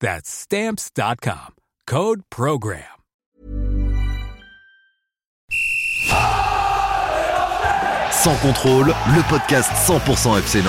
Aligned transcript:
That's 0.00 0.28
Stamps.com. 0.28 1.54
Code 1.86 2.22
PROGRAM. 2.30 2.82
Sans 8.10 8.34
contrôle, 8.42 8.88
le 8.88 9.28
podcast 9.28 9.70
100% 9.86 10.38
FC 10.38 10.62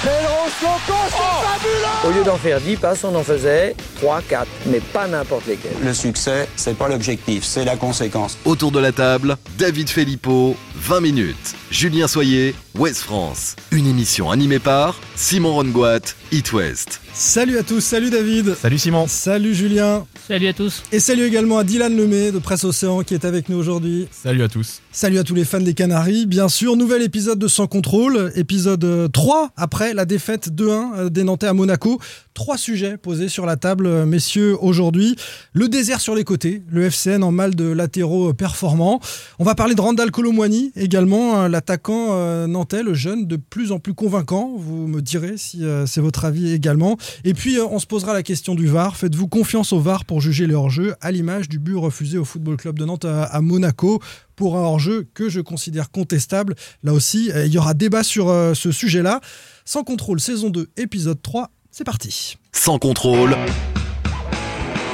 Fabuleux 0.00 1.88
Au 2.06 2.10
lieu 2.12 2.24
d'en 2.24 2.36
faire 2.36 2.60
10 2.60 2.76
passes, 2.76 3.02
on 3.02 3.14
en 3.16 3.24
faisait 3.24 3.74
3, 3.96 4.22
4, 4.28 4.46
mais 4.66 4.80
pas 4.80 5.08
n'importe 5.08 5.46
lesquels. 5.48 5.72
Le 5.82 5.92
succès, 5.92 6.48
c'est 6.54 6.76
pas 6.76 6.88
l'objectif, 6.88 7.42
c'est 7.42 7.64
la 7.64 7.76
conséquence. 7.76 8.38
Autour 8.44 8.70
de 8.70 8.78
la 8.78 8.92
table, 8.92 9.36
David 9.58 9.88
Filippo, 9.88 10.56
20 10.76 11.00
minutes. 11.00 11.56
Julien 11.72 12.06
Soyer, 12.06 12.54
West 12.76 13.00
France. 13.00 13.56
Une 13.72 13.86
émission 13.86 14.30
animée 14.30 14.60
par 14.60 15.00
Simon 15.16 15.54
Rongoat, 15.54 16.14
It 16.30 16.52
West. 16.52 17.00
Salut 17.12 17.58
à 17.58 17.64
tous, 17.64 17.80
salut 17.80 18.10
David. 18.10 18.54
Salut 18.54 18.78
Simon. 18.78 19.06
Salut 19.08 19.52
Julien. 19.52 20.06
Salut 20.28 20.46
à 20.46 20.52
tous. 20.52 20.84
Et 20.92 21.00
salut 21.00 21.24
également 21.24 21.58
à 21.58 21.64
Dylan 21.64 21.96
Lemay 21.96 22.30
de 22.30 22.38
Presse 22.38 22.62
Océan 22.62 23.02
qui 23.02 23.14
est 23.14 23.24
avec 23.24 23.48
nous 23.48 23.56
aujourd'hui. 23.56 24.06
Salut 24.12 24.44
à 24.44 24.48
tous. 24.48 24.80
Salut 24.92 25.18
à 25.18 25.24
tous 25.24 25.34
les 25.34 25.44
fans 25.44 25.60
des 25.60 25.74
Canaries. 25.74 26.26
Bien 26.26 26.48
sûr, 26.48 26.76
nouvel 26.76 27.02
épisode 27.02 27.38
de 27.38 27.48
Sans 27.48 27.66
Contrôle, 27.66 28.30
épisode 28.36 29.10
3 29.12 29.50
après 29.56 29.87
la 29.94 30.04
défaite 30.04 30.50
2-1 30.50 31.08
des 31.08 31.24
Nantais 31.24 31.46
à 31.46 31.52
Monaco. 31.52 32.00
Trois 32.34 32.56
sujets 32.56 32.96
posés 32.96 33.28
sur 33.28 33.46
la 33.46 33.56
table, 33.56 34.04
messieurs, 34.04 34.56
aujourd'hui. 34.60 35.16
Le 35.52 35.68
désert 35.68 36.00
sur 36.00 36.14
les 36.14 36.24
côtés, 36.24 36.62
le 36.70 36.84
FCN 36.84 37.22
en 37.22 37.32
mal 37.32 37.54
de 37.54 37.64
latéraux 37.64 38.32
performants. 38.32 39.00
On 39.38 39.44
va 39.44 39.54
parler 39.54 39.74
de 39.74 39.80
Randall 39.80 40.10
Colomwani 40.10 40.72
également, 40.76 41.48
l'attaquant 41.48 42.08
euh, 42.10 42.46
nantais, 42.46 42.82
le 42.82 42.94
jeune 42.94 43.26
de 43.26 43.36
plus 43.36 43.72
en 43.72 43.78
plus 43.78 43.94
convaincant. 43.94 44.52
Vous 44.56 44.86
me 44.86 45.00
direz 45.00 45.36
si 45.36 45.64
euh, 45.64 45.86
c'est 45.86 46.00
votre 46.00 46.24
avis 46.24 46.52
également. 46.52 46.96
Et 47.24 47.34
puis, 47.34 47.58
euh, 47.58 47.66
on 47.70 47.78
se 47.78 47.86
posera 47.86 48.12
la 48.12 48.22
question 48.22 48.54
du 48.54 48.66
VAR. 48.66 48.96
Faites-vous 48.96 49.28
confiance 49.28 49.72
au 49.72 49.80
VAR 49.80 50.04
pour 50.04 50.20
juger 50.20 50.46
les 50.46 50.54
hors-jeux 50.54 50.94
à 51.00 51.10
l'image 51.10 51.48
du 51.48 51.58
but 51.58 51.76
refusé 51.76 52.18
au 52.18 52.24
Football 52.24 52.56
Club 52.56 52.78
de 52.78 52.84
Nantes 52.84 53.04
à 53.04 53.40
Monaco 53.40 54.00
pour 54.38 54.56
un 54.56 54.60
hors-jeu 54.60 55.06
que 55.12 55.28
je 55.28 55.40
considère 55.40 55.90
contestable. 55.90 56.54
Là 56.82 56.94
aussi, 56.94 57.30
il 57.34 57.52
y 57.52 57.58
aura 57.58 57.74
débat 57.74 58.02
sur 58.02 58.28
ce 58.54 58.72
sujet-là. 58.72 59.20
Sans 59.64 59.84
contrôle, 59.84 60.20
saison 60.20 60.48
2, 60.48 60.68
épisode 60.76 61.20
3. 61.20 61.50
C'est 61.70 61.84
parti. 61.84 62.38
Sans 62.52 62.78
contrôle. 62.78 63.36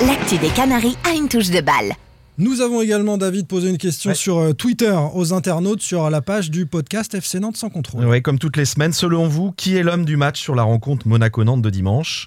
L'actu 0.00 0.38
des 0.38 0.48
Canaries 0.48 0.96
a 1.04 1.14
une 1.14 1.28
touche 1.28 1.50
de 1.50 1.60
balle. 1.60 1.94
Nous 2.36 2.60
avons 2.60 2.82
également, 2.82 3.16
David, 3.16 3.46
posé 3.46 3.70
une 3.70 3.78
question 3.78 4.10
ouais. 4.10 4.16
sur 4.16 4.38
euh, 4.38 4.52
Twitter 4.52 4.92
aux 5.14 5.32
internautes 5.32 5.82
sur 5.82 6.10
la 6.10 6.20
page 6.20 6.50
du 6.50 6.66
podcast 6.66 7.14
FC 7.14 7.38
Nantes 7.38 7.56
sans 7.56 7.70
contrôle. 7.70 8.04
Oui, 8.06 8.22
comme 8.22 8.40
toutes 8.40 8.56
les 8.56 8.64
semaines, 8.64 8.92
selon 8.92 9.28
vous, 9.28 9.52
qui 9.52 9.76
est 9.76 9.84
l'homme 9.84 10.04
du 10.04 10.16
match 10.16 10.40
sur 10.40 10.56
la 10.56 10.64
rencontre 10.64 11.06
Monaco-Nantes 11.06 11.62
de 11.62 11.70
dimanche? 11.70 12.26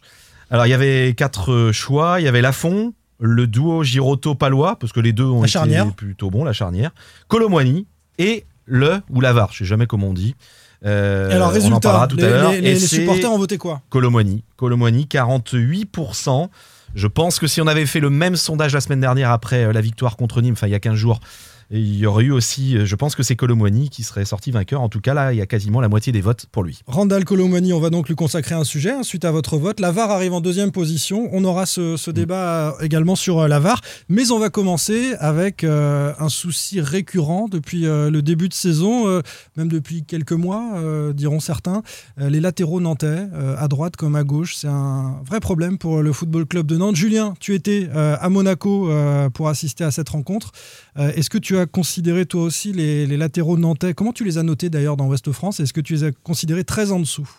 Alors, 0.49 0.65
il 0.65 0.69
y 0.69 0.73
avait 0.73 1.13
quatre 1.13 1.51
euh, 1.51 1.71
choix. 1.73 2.21
Il 2.21 2.23
y 2.23 2.29
avait 2.29 2.41
Lafont, 2.41 2.93
le 3.19 3.47
duo 3.47 3.83
Giroto-Palois, 3.83 4.77
parce 4.79 4.93
que 4.93 4.99
les 4.99 5.13
deux 5.13 5.25
ont 5.25 5.41
la 5.41 5.47
été 5.47 5.53
charnière. 5.53 5.93
plutôt 5.93 6.29
bons, 6.29 6.43
la 6.43 6.53
charnière. 6.53 6.91
Colomwani 7.27 7.87
et 8.17 8.45
le 8.65 9.01
ou 9.09 9.21
l'Avare, 9.21 9.51
je 9.53 9.59
sais 9.59 9.65
jamais 9.65 9.87
comment 9.87 10.07
on 10.07 10.13
dit. 10.13 10.35
Euh, 10.85 11.31
alors, 11.31 11.51
résultat, 11.51 11.73
on 11.73 11.77
en 11.77 11.79
parlera 11.79 12.07
tout 12.07 12.17
les, 12.17 12.23
à 12.23 12.29
l'heure. 12.29 12.51
Les, 12.51 12.61
les, 12.61 12.73
les 12.73 12.79
supporters 12.79 13.31
ont 13.31 13.37
voté 13.37 13.57
quoi 13.57 13.81
Colomwani. 13.89 14.43
Colomwani, 14.57 15.07
48%. 15.09 16.49
Je 16.95 17.07
pense 17.07 17.39
que 17.39 17.47
si 17.47 17.61
on 17.61 17.67
avait 17.67 17.85
fait 17.85 17.99
le 17.99 18.09
même 18.09 18.35
sondage 18.35 18.73
la 18.73 18.81
semaine 18.81 19.01
dernière 19.01 19.31
après 19.31 19.71
la 19.73 19.81
victoire 19.81 20.15
contre 20.17 20.41
Nîmes, 20.41 20.53
enfin 20.53 20.67
il 20.67 20.71
y 20.71 20.75
a 20.75 20.79
15 20.79 20.95
jours, 20.95 21.19
et 21.71 21.79
il 21.79 21.97
y 21.97 22.05
aurait 22.05 22.25
eu 22.25 22.31
aussi, 22.31 22.85
je 22.85 22.95
pense 22.95 23.15
que 23.15 23.23
c'est 23.23 23.35
Colomwani 23.35 23.89
qui 23.89 24.03
serait 24.03 24.25
sorti 24.25 24.51
vainqueur. 24.51 24.81
En 24.81 24.89
tout 24.89 25.01
cas, 25.01 25.13
là, 25.13 25.33
il 25.33 25.37
y 25.37 25.41
a 25.41 25.45
quasiment 25.45 25.81
la 25.81 25.89
moitié 25.89 26.13
des 26.13 26.21
votes 26.21 26.45
pour 26.51 26.63
lui. 26.63 26.79
Randall 26.87 27.25
Colomwani, 27.25 27.73
on 27.73 27.79
va 27.79 27.89
donc 27.89 28.07
lui 28.07 28.15
consacrer 28.15 28.55
un 28.55 28.63
sujet 28.63 28.91
hein, 28.91 29.03
suite 29.03 29.25
à 29.25 29.31
votre 29.31 29.57
vote. 29.57 29.79
La 29.79 29.91
VAR 29.91 30.11
arrive 30.11 30.33
en 30.33 30.41
deuxième 30.41 30.71
position. 30.71 31.29
On 31.31 31.43
aura 31.43 31.65
ce, 31.65 31.97
ce 31.97 32.11
débat 32.11 32.75
mmh. 32.79 32.85
également 32.85 33.15
sur 33.15 33.39
euh, 33.39 33.47
la 33.47 33.59
VAR. 33.59 33.81
Mais 34.09 34.31
on 34.31 34.39
va 34.39 34.49
commencer 34.49 35.13
avec 35.19 35.63
euh, 35.63 36.13
un 36.19 36.29
souci 36.29 36.79
récurrent 36.79 37.47
depuis 37.49 37.85
euh, 37.85 38.09
le 38.09 38.21
début 38.21 38.49
de 38.49 38.53
saison, 38.53 39.07
euh, 39.07 39.21
même 39.55 39.67
depuis 39.67 40.03
quelques 40.03 40.33
mois, 40.33 40.73
euh, 40.75 41.13
diront 41.13 41.39
certains. 41.39 41.81
les 42.17 42.39
latéraux 42.39 42.79
nantais, 42.79 43.27
à 43.57 43.67
droite 43.67 43.95
comme 43.95 44.15
à 44.15 44.23
gauche, 44.23 44.55
c'est 44.55 44.67
un 44.67 45.19
vrai 45.25 45.39
problème 45.39 45.77
pour 45.77 46.01
le 46.01 46.11
Football 46.11 46.45
Club 46.45 46.65
de 46.67 46.77
Nantes. 46.77 46.95
Julien, 46.95 47.33
tu 47.39 47.53
étais 47.53 47.89
à 47.93 48.29
Monaco 48.29 48.89
pour 49.33 49.49
assister 49.49 49.83
à 49.83 49.91
cette 49.91 50.09
rencontre. 50.09 50.51
Est-ce 50.97 51.29
que 51.29 51.37
tu 51.37 51.57
as 51.57 51.65
considéré 51.65 52.25
toi 52.25 52.41
aussi 52.41 52.73
les, 52.73 53.05
les, 53.05 53.17
latéraux 53.17 53.57
nantais 53.57 53.93
Comment 53.93 54.13
tu 54.13 54.23
les 54.23 54.37
as 54.37 54.43
notés 54.43 54.69
d'ailleurs 54.69 54.97
dans 54.97 55.07
Ouest 55.07 55.31
France 55.31 55.59
Est-ce 55.59 55.73
que 55.73 55.81
tu 55.81 55.93
les 55.93 56.03
as 56.05 56.11
considérés 56.11 56.63
très 56.63 56.91
en 56.91 56.99
dessous? 56.99 57.29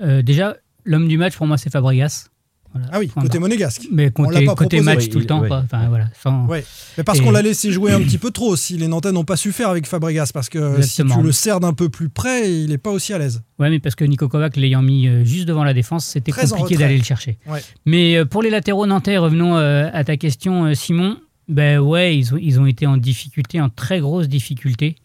Euh, 0.00 0.22
Déjà, 0.22 0.56
l'homme 0.84 1.08
du 1.08 1.18
match 1.18 1.36
pour 1.36 1.46
moi 1.46 1.58
c'est 1.58 1.70
Fabregas. 1.70 2.28
Voilà. 2.72 2.88
Ah 2.92 2.98
oui, 2.98 3.06
enfin, 3.10 3.22
côté 3.22 3.38
monégasque. 3.38 3.86
Mais 3.90 4.10
côté, 4.10 4.44
pas 4.44 4.54
côté 4.54 4.80
match 4.80 5.04
oui, 5.04 5.08
tout 5.08 5.18
le 5.18 5.26
temps. 5.26 5.40
Oui. 5.40 5.48
Enfin, 5.50 5.88
voilà, 5.88 6.06
sans... 6.22 6.46
ouais. 6.46 6.64
Mais 6.98 7.04
parce 7.04 7.18
et... 7.18 7.22
qu'on 7.22 7.30
l'a 7.30 7.40
laissé 7.42 7.72
jouer 7.72 7.92
un 7.92 8.00
petit 8.00 8.18
peu 8.18 8.30
trop 8.30 8.48
aussi. 8.48 8.76
Les 8.76 8.88
Nantais 8.88 9.12
n'ont 9.12 9.24
pas 9.24 9.36
su 9.36 9.52
faire 9.52 9.70
avec 9.70 9.86
Fabregas 9.86 10.30
parce 10.34 10.48
que 10.48 10.76
Exactement. 10.76 11.14
si 11.14 11.20
tu 11.20 11.26
le 11.26 11.32
cerdes 11.32 11.64
un 11.64 11.72
peu 11.72 11.88
plus 11.88 12.08
près, 12.08 12.52
il 12.52 12.68
n'est 12.68 12.78
pas 12.78 12.90
aussi 12.90 13.12
à 13.14 13.18
l'aise. 13.18 13.42
Ouais, 13.58 13.70
mais 13.70 13.78
parce 13.78 13.94
que 13.94 14.04
Nico 14.04 14.28
Kovac 14.28 14.56
l'ayant 14.56 14.82
mis 14.82 15.08
euh, 15.08 15.24
juste 15.24 15.46
devant 15.46 15.64
la 15.64 15.72
défense, 15.74 16.04
c'était 16.04 16.32
compliqué 16.32 16.76
d'aller 16.76 16.98
le 16.98 17.04
chercher. 17.04 17.38
Ouais. 17.46 17.62
Mais 17.86 18.16
euh, 18.16 18.24
pour 18.24 18.42
les 18.42 18.50
latéraux 18.50 18.86
nantais, 18.86 19.16
revenons 19.16 19.56
euh, 19.56 19.88
à 19.92 20.04
ta 20.04 20.16
question, 20.16 20.74
Simon. 20.74 21.16
Ben 21.48 21.78
ouais, 21.78 22.16
ils 22.16 22.34
ont, 22.34 22.38
ils 22.38 22.60
ont 22.60 22.66
été 22.66 22.86
en 22.86 22.96
difficulté, 22.96 23.60
en 23.60 23.68
très 23.68 24.00
grosse 24.00 24.28
difficulté. 24.28 24.96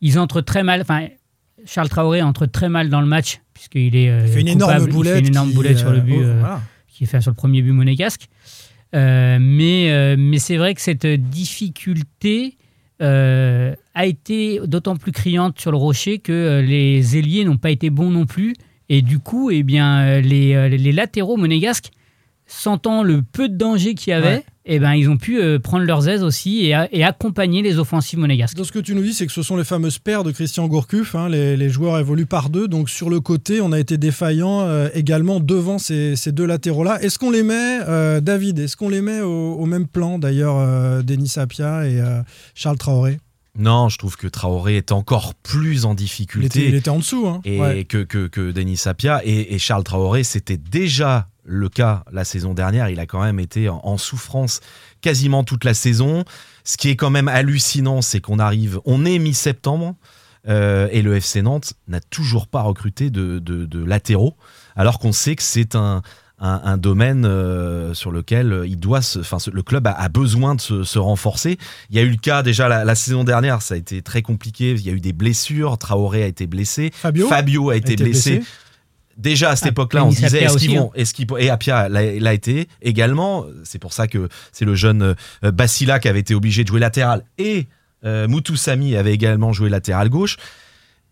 Ils 0.00 0.18
entrent 0.18 0.40
très 0.40 0.62
mal. 0.62 0.80
Enfin, 0.80 1.08
Charles 1.66 1.88
Traoré 1.88 2.22
entre 2.22 2.46
très 2.46 2.68
mal 2.68 2.88
dans 2.88 3.00
le 3.00 3.06
match 3.06 3.40
puisqu'il 3.52 3.96
est 3.96 4.04
il 4.24 4.28
fait 4.28 4.40
une 4.42 4.52
coupable, 4.52 4.72
énorme 4.74 4.90
boulette, 4.90 5.12
il 5.12 5.14
fait 5.14 5.20
une 5.20 5.34
énorme 5.34 5.52
boulette 5.52 5.78
sur 5.78 5.90
le 5.90 6.00
but, 6.00 6.16
oh, 6.18 6.22
euh, 6.22 6.36
voilà. 6.40 6.62
qui 6.88 7.04
est 7.04 7.06
fait 7.06 7.20
sur 7.20 7.30
le 7.30 7.36
premier 7.36 7.62
but 7.62 7.72
monégasque. 7.72 8.28
Euh, 8.94 9.38
mais 9.40 9.90
euh, 9.90 10.16
mais 10.18 10.38
c'est 10.38 10.56
vrai 10.56 10.74
que 10.74 10.80
cette 10.80 11.06
difficulté 11.06 12.56
euh, 13.02 13.74
a 13.94 14.06
été 14.06 14.60
d'autant 14.64 14.96
plus 14.96 15.12
criante 15.12 15.60
sur 15.60 15.70
le 15.70 15.76
rocher 15.76 16.18
que 16.18 16.32
euh, 16.32 16.62
les 16.62 17.16
ailiers 17.16 17.44
n'ont 17.44 17.56
pas 17.56 17.70
été 17.70 17.90
bons 17.90 18.10
non 18.10 18.26
plus. 18.26 18.54
Et 18.88 19.02
du 19.02 19.18
coup, 19.18 19.50
eh 19.50 19.64
bien, 19.64 20.20
les, 20.20 20.78
les 20.78 20.92
latéraux 20.92 21.36
monégasques, 21.36 21.90
sentant 22.46 23.02
le 23.02 23.22
peu 23.22 23.48
de 23.48 23.56
danger 23.56 23.94
qu'il 23.94 24.12
y 24.12 24.14
avait, 24.14 24.28
Ouais. 24.28 24.44
Eh 24.68 24.78
ben, 24.78 24.94
ils 24.94 25.08
ont 25.08 25.16
pu 25.16 25.40
euh, 25.40 25.58
prendre 25.58 25.84
leurs 25.84 26.08
aises 26.08 26.22
aussi 26.22 26.64
et, 26.66 26.74
a- 26.74 26.88
et 26.92 27.04
accompagner 27.04 27.62
les 27.62 27.78
offensives 27.78 28.18
monégasques. 28.18 28.56
Donc 28.56 28.66
ce 28.66 28.72
que 28.72 28.78
tu 28.78 28.94
nous 28.94 29.02
dis, 29.02 29.14
c'est 29.14 29.26
que 29.26 29.32
ce 29.32 29.42
sont 29.42 29.56
les 29.56 29.64
fameuses 29.64 29.98
paires 29.98 30.24
de 30.24 30.32
Christian 30.32 30.66
Gourcuff. 30.66 31.14
hein, 31.14 31.28
les, 31.28 31.56
les 31.56 31.68
joueurs 31.68 31.98
évoluent 31.98 32.26
par 32.26 32.50
deux. 32.50 32.66
Donc 32.68 32.90
sur 32.90 33.08
le 33.10 33.20
côté, 33.20 33.60
on 33.60 33.72
a 33.72 33.78
été 33.78 33.96
défaillant 33.98 34.62
euh, 34.62 34.88
également 34.94 35.40
devant 35.40 35.78
ces, 35.78 36.16
ces 36.16 36.32
deux 36.32 36.46
latéraux-là. 36.46 37.00
Est-ce 37.02 37.18
qu'on 37.18 37.30
les 37.30 37.42
met, 37.42 37.78
euh, 37.88 38.20
David, 38.20 38.58
est-ce 38.58 38.76
qu'on 38.76 38.88
les 38.88 39.00
met 39.00 39.20
au, 39.20 39.54
au 39.54 39.66
même 39.66 39.86
plan 39.86 40.18
d'ailleurs, 40.18 40.56
euh, 40.58 41.02
Denis 41.02 41.28
Sapia 41.28 41.86
et 41.88 42.00
euh, 42.00 42.20
Charles 42.54 42.78
Traoré? 42.78 43.18
Non, 43.58 43.88
je 43.88 43.96
trouve 43.96 44.16
que 44.18 44.26
Traoré 44.26 44.76
est 44.76 44.92
encore 44.92 45.34
plus 45.34 45.86
en 45.86 45.92
il 45.92 45.96
difficulté. 45.96 46.58
était, 46.60 46.68
il 46.68 46.74
était 46.74 46.90
en 46.90 46.98
dessous. 46.98 47.26
Hein. 47.26 47.40
et 47.46 47.58
Ouais. 47.58 47.84
que, 47.84 48.02
que, 48.04 48.26
que 48.26 48.50
Denis 48.52 48.76
Sapia 48.76 49.22
et, 49.24 49.54
et 49.54 49.58
Charles 49.58 49.82
Traoré, 49.84 50.24
c'était 50.24 50.58
déjà 50.58 51.28
le 51.46 51.68
cas 51.68 52.04
la 52.12 52.24
saison 52.24 52.52
dernière. 52.54 52.88
Il 52.90 53.00
a 53.00 53.06
quand 53.06 53.22
même 53.22 53.40
été 53.40 53.68
en, 53.68 53.80
en 53.82 53.96
souffrance 53.98 54.60
quasiment 55.00 55.44
toute 55.44 55.64
la 55.64 55.74
saison. 55.74 56.24
Ce 56.64 56.76
qui 56.76 56.88
est 56.88 56.96
quand 56.96 57.10
même 57.10 57.28
hallucinant, 57.28 58.02
c'est 58.02 58.20
qu'on 58.20 58.38
arrive, 58.38 58.80
on 58.84 59.04
est 59.04 59.18
mi-septembre 59.18 59.94
euh, 60.48 60.88
et 60.92 61.02
le 61.02 61.16
FC 61.16 61.42
Nantes 61.42 61.74
n'a 61.88 62.00
toujours 62.00 62.46
pas 62.46 62.62
recruté 62.62 63.10
de, 63.10 63.38
de- 63.38 63.66
de 63.66 63.84
latéraux, 63.84 64.36
alors 64.76 64.98
qu'on 64.98 65.12
sait 65.12 65.34
que 65.36 65.42
c'est 65.42 65.74
un, 65.74 66.02
un, 66.38 66.60
un 66.64 66.76
domaine 66.76 67.24
euh, 67.24 67.94
sur 67.94 68.12
lequel 68.12 68.62
il 68.66 68.78
doit 68.78 69.02
se, 69.02 69.18
enfin, 69.20 69.38
le 69.52 69.62
club 69.62 69.86
a, 69.86 69.92
a 69.92 70.08
besoin 70.08 70.54
de 70.54 70.60
se, 70.60 70.84
se, 70.84 70.98
renforcer. 70.98 71.58
Il 71.90 71.96
y 71.96 71.98
a 71.98 72.02
eu 72.02 72.10
le 72.10 72.16
cas 72.16 72.42
déjà 72.42 72.68
la, 72.68 72.84
la, 72.84 72.94
saison 72.94 73.24
dernière, 73.24 73.62
ça 73.62 73.74
a 73.74 73.76
été 73.76 74.02
très 74.02 74.22
compliqué. 74.22 74.72
Il 74.72 74.86
y 74.86 74.90
a 74.90 74.92
eu 74.92 75.00
des 75.00 75.12
blessures. 75.12 75.78
Traoré 75.78 76.22
a 76.22 76.26
été 76.26 76.46
blessé. 76.46 76.90
Fabio, 76.94 77.28
Fabio 77.28 77.70
a 77.70 77.76
été, 77.76 77.90
a 77.90 77.92
été 77.94 78.04
blessé. 78.04 78.36
blessé. 78.36 78.50
Déjà 79.16 79.50
à 79.50 79.56
cette 79.56 79.66
ah, 79.66 79.70
époque-là, 79.70 80.04
on 80.04 80.10
se 80.10 80.20
disait 80.20 80.42
est-ce 80.42 80.58
qu'ils 80.58 80.78
vont, 80.78 80.92
est-ce 80.94 81.14
qu'ils 81.14 81.26
et 81.38 81.50
Apia 81.50 81.88
l'a 81.88 82.34
été. 82.34 82.68
Également. 82.82 83.46
C'est 83.64 83.78
pour 83.78 83.92
ça 83.92 84.06
que 84.06 84.28
c'est 84.52 84.64
le 84.64 84.74
jeune 84.74 85.14
euh, 85.44 85.50
Basila 85.52 85.98
qui 85.98 86.08
avait 86.08 86.20
été 86.20 86.34
obligé 86.34 86.62
de 86.62 86.68
jouer 86.68 86.80
latéral. 86.80 87.24
Et 87.38 87.66
euh, 88.04 88.28
Mutusami 88.28 88.94
avait 88.96 89.14
également 89.14 89.52
joué 89.52 89.70
latéral 89.70 90.10
gauche 90.10 90.36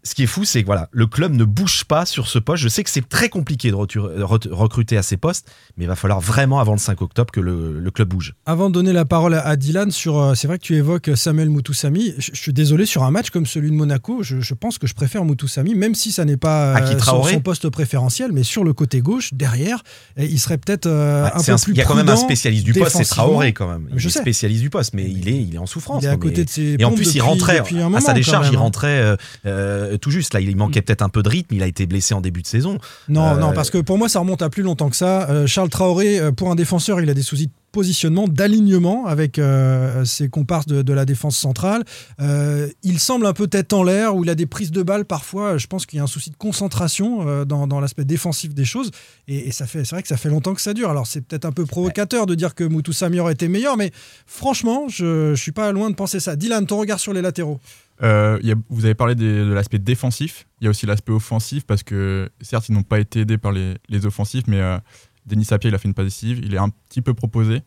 ce 0.04 0.14
qui 0.14 0.22
est 0.22 0.26
fou, 0.26 0.44
c'est 0.44 0.60
que 0.60 0.66
voilà, 0.66 0.88
le 0.92 1.06
club 1.06 1.32
ne 1.32 1.44
bouge 1.44 1.84
pas 1.84 2.04
sur 2.04 2.28
ce 2.28 2.38
poste. 2.38 2.62
Je 2.62 2.68
sais 2.68 2.84
que 2.84 2.90
c'est 2.90 3.08
très 3.08 3.30
compliqué 3.30 3.70
de 3.70 3.74
recruter 3.74 4.98
à 4.98 5.02
ces 5.02 5.16
postes, 5.16 5.50
mais 5.76 5.84
il 5.84 5.88
va 5.88 5.96
falloir 5.96 6.20
vraiment 6.20 6.60
avant 6.60 6.72
le 6.72 6.78
5 6.78 7.00
octobre 7.00 7.32
que 7.32 7.40
le, 7.40 7.80
le 7.80 7.90
club 7.90 8.08
bouge. 8.08 8.34
Avant 8.44 8.68
de 8.68 8.74
donner 8.74 8.92
la 8.92 9.06
parole 9.06 9.32
à 9.34 9.56
Dylan, 9.56 9.90
sur, 9.90 10.18
euh, 10.18 10.34
c'est 10.34 10.46
vrai 10.46 10.58
que 10.58 10.62
tu 10.62 10.76
évoques 10.76 11.10
Samuel 11.14 11.48
Mutusami. 11.48 12.12
Je, 12.18 12.30
je, 12.34 12.40
suis 12.40 12.52
désolé, 12.52 12.84
sur 12.84 13.02
un 13.02 13.10
match 13.10 13.30
comme 13.30 13.46
celui 13.46 13.70
de 13.70 13.76
Monaco, 13.76 14.22
je, 14.22 14.40
je 14.40 14.54
pense 14.54 14.76
que 14.76 14.86
je 14.86 14.94
préfère 14.94 15.24
Mutusami, 15.24 15.74
même 15.74 15.94
si 15.94 16.12
ça 16.12 16.26
n'est 16.26 16.36
pas 16.36 16.76
euh, 16.76 16.98
son, 16.98 17.22
son, 17.22 17.40
poste 17.40 17.70
préférentiel, 17.70 18.30
mais 18.32 18.42
sur 18.42 18.62
le 18.62 18.74
côté 18.74 19.00
gauche, 19.00 19.32
derrière, 19.32 19.82
il 20.18 20.38
serait 20.38 20.58
peut-être 20.58 20.86
euh, 20.86 21.26
un 21.32 21.42
peu 21.42 21.52
un, 21.52 21.56
plus 21.56 21.72
Il 21.72 21.78
y 21.78 21.80
a 21.80 21.84
quand 21.84 21.94
même 21.94 22.10
un 22.10 22.16
spécialiste 22.16 22.64
du 22.64 22.74
poste, 22.74 22.96
c'est 22.96 23.04
Traoré 23.04 23.54
quand 23.54 23.68
même. 23.68 23.88
Il 23.90 23.98
je 23.98 24.08
est 24.08 24.10
sais. 24.10 24.20
spécialiste 24.20 24.60
du 24.60 24.68
poste, 24.68 24.92
mais 24.92 25.04
il 25.10 25.28
est, 25.28 25.42
il 25.42 25.54
est 25.54 25.58
en 25.58 25.66
souffrance. 25.66 26.02
Il 26.02 26.06
est 26.06 26.10
à 26.10 26.16
côté 26.16 26.38
mais... 26.38 26.44
de 26.44 26.50
ses 26.50 26.76
Et 26.78 26.84
en 26.84 26.90
plus, 26.90 27.04
depuis, 27.06 27.18
il 27.18 27.22
rentrait 27.22 27.62
à 27.94 28.00
sa 28.00 28.12
décharge, 28.12 28.50
il 28.52 28.58
rentrait 28.58 29.16
euh, 29.46 29.93
tout 29.96 30.10
juste. 30.10 30.34
Là, 30.34 30.40
il 30.40 30.56
manquait 30.56 30.82
peut-être 30.82 31.02
un 31.02 31.08
peu 31.08 31.22
de 31.22 31.28
rythme. 31.28 31.54
Il 31.54 31.62
a 31.62 31.66
été 31.66 31.86
blessé 31.86 32.14
en 32.14 32.20
début 32.20 32.42
de 32.42 32.46
saison. 32.46 32.78
Non, 33.08 33.34
euh... 33.34 33.38
non, 33.38 33.52
parce 33.52 33.70
que 33.70 33.78
pour 33.78 33.98
moi, 33.98 34.08
ça 34.08 34.20
remonte 34.20 34.42
à 34.42 34.50
plus 34.50 34.62
longtemps 34.62 34.90
que 34.90 34.96
ça. 34.96 35.28
Euh, 35.30 35.46
Charles 35.46 35.70
Traoré, 35.70 36.20
pour 36.36 36.50
un 36.50 36.54
défenseur, 36.54 37.00
il 37.00 37.10
a 37.10 37.14
des 37.14 37.22
soucis 37.22 37.46
de 37.46 37.52
positionnement, 37.74 38.28
d'alignement 38.28 39.06
avec 39.06 39.38
euh, 39.38 40.04
ses 40.04 40.28
comparses 40.28 40.66
de, 40.66 40.80
de, 40.82 40.92
la 40.92 41.04
défense 41.04 41.36
centrale. 41.36 41.84
Euh, 42.20 42.68
il 42.84 43.00
semble 43.00 43.26
un 43.26 43.32
peu 43.32 43.48
tête 43.48 43.72
en 43.72 43.82
l'air, 43.82 44.14
où 44.14 44.22
il 44.22 44.30
a 44.30 44.36
des 44.36 44.46
prises 44.46 44.70
de 44.70 44.82
balles 44.82 45.04
parfois. 45.04 45.58
Je 45.58 45.66
pense 45.66 45.84
qu'il 45.84 45.96
y 45.96 46.00
a 46.00 46.04
un 46.04 46.06
souci 46.06 46.30
de 46.30 46.36
concentration 46.36 47.28
euh, 47.28 47.44
dans, 47.44 47.66
dans 47.66 47.80
l'aspect 47.80 48.04
défensif 48.04 48.54
des 48.54 48.64
choses. 48.64 48.92
Et, 49.26 49.48
et 49.48 49.50
ça 49.50 49.66
fait, 49.66 49.84
c'est 49.84 49.96
vrai 49.96 50.02
que 50.02 50.08
ça 50.08 50.16
fait 50.16 50.28
longtemps 50.28 50.54
que 50.54 50.62
ça 50.62 50.72
dure. 50.72 50.88
Alors 50.88 51.08
c'est 51.08 51.20
peut-être 51.20 51.44
un 51.44 51.52
peu 51.52 51.66
provocateur 51.66 52.26
de 52.26 52.36
dire 52.36 52.54
que 52.54 52.62
Moutou 52.62 52.92
Sami 52.92 53.18
aurait 53.18 53.32
été 53.32 53.48
meilleur, 53.48 53.76
mais 53.76 53.90
franchement, 54.24 54.86
je 54.88 55.30
ne 55.30 55.34
suis 55.34 55.52
pas 55.52 55.72
loin 55.72 55.90
de 55.90 55.96
penser 55.96 56.20
ça. 56.20 56.36
Dylan, 56.36 56.66
ton 56.66 56.78
regard 56.78 57.00
sur 57.00 57.12
les 57.12 57.22
latéraux 57.22 57.58
euh, 58.02 58.38
y 58.42 58.50
a, 58.50 58.54
vous 58.70 58.84
avez 58.84 58.94
parlé 58.94 59.14
des, 59.14 59.44
de 59.44 59.52
l'aspect 59.52 59.78
défensif, 59.78 60.46
il 60.60 60.64
y 60.64 60.66
a 60.66 60.70
aussi 60.70 60.86
l'aspect 60.86 61.12
offensif 61.12 61.64
parce 61.64 61.82
que 61.82 62.28
certes 62.40 62.68
ils 62.68 62.72
n'ont 62.72 62.82
pas 62.82 62.98
été 62.98 63.20
aidés 63.20 63.38
par 63.38 63.52
les, 63.52 63.74
les 63.88 64.06
offensifs, 64.06 64.44
mais 64.48 64.60
euh, 64.60 64.78
Denis 65.26 65.44
Sapia 65.44 65.68
il 65.68 65.74
a 65.74 65.78
fait 65.78 65.88
une 65.88 65.94
passe 65.94 66.06
décisive, 66.06 66.40
il 66.42 66.54
est 66.54 66.58
un 66.58 66.70
petit 66.88 67.02
peu 67.02 67.14
proposé. 67.14 67.62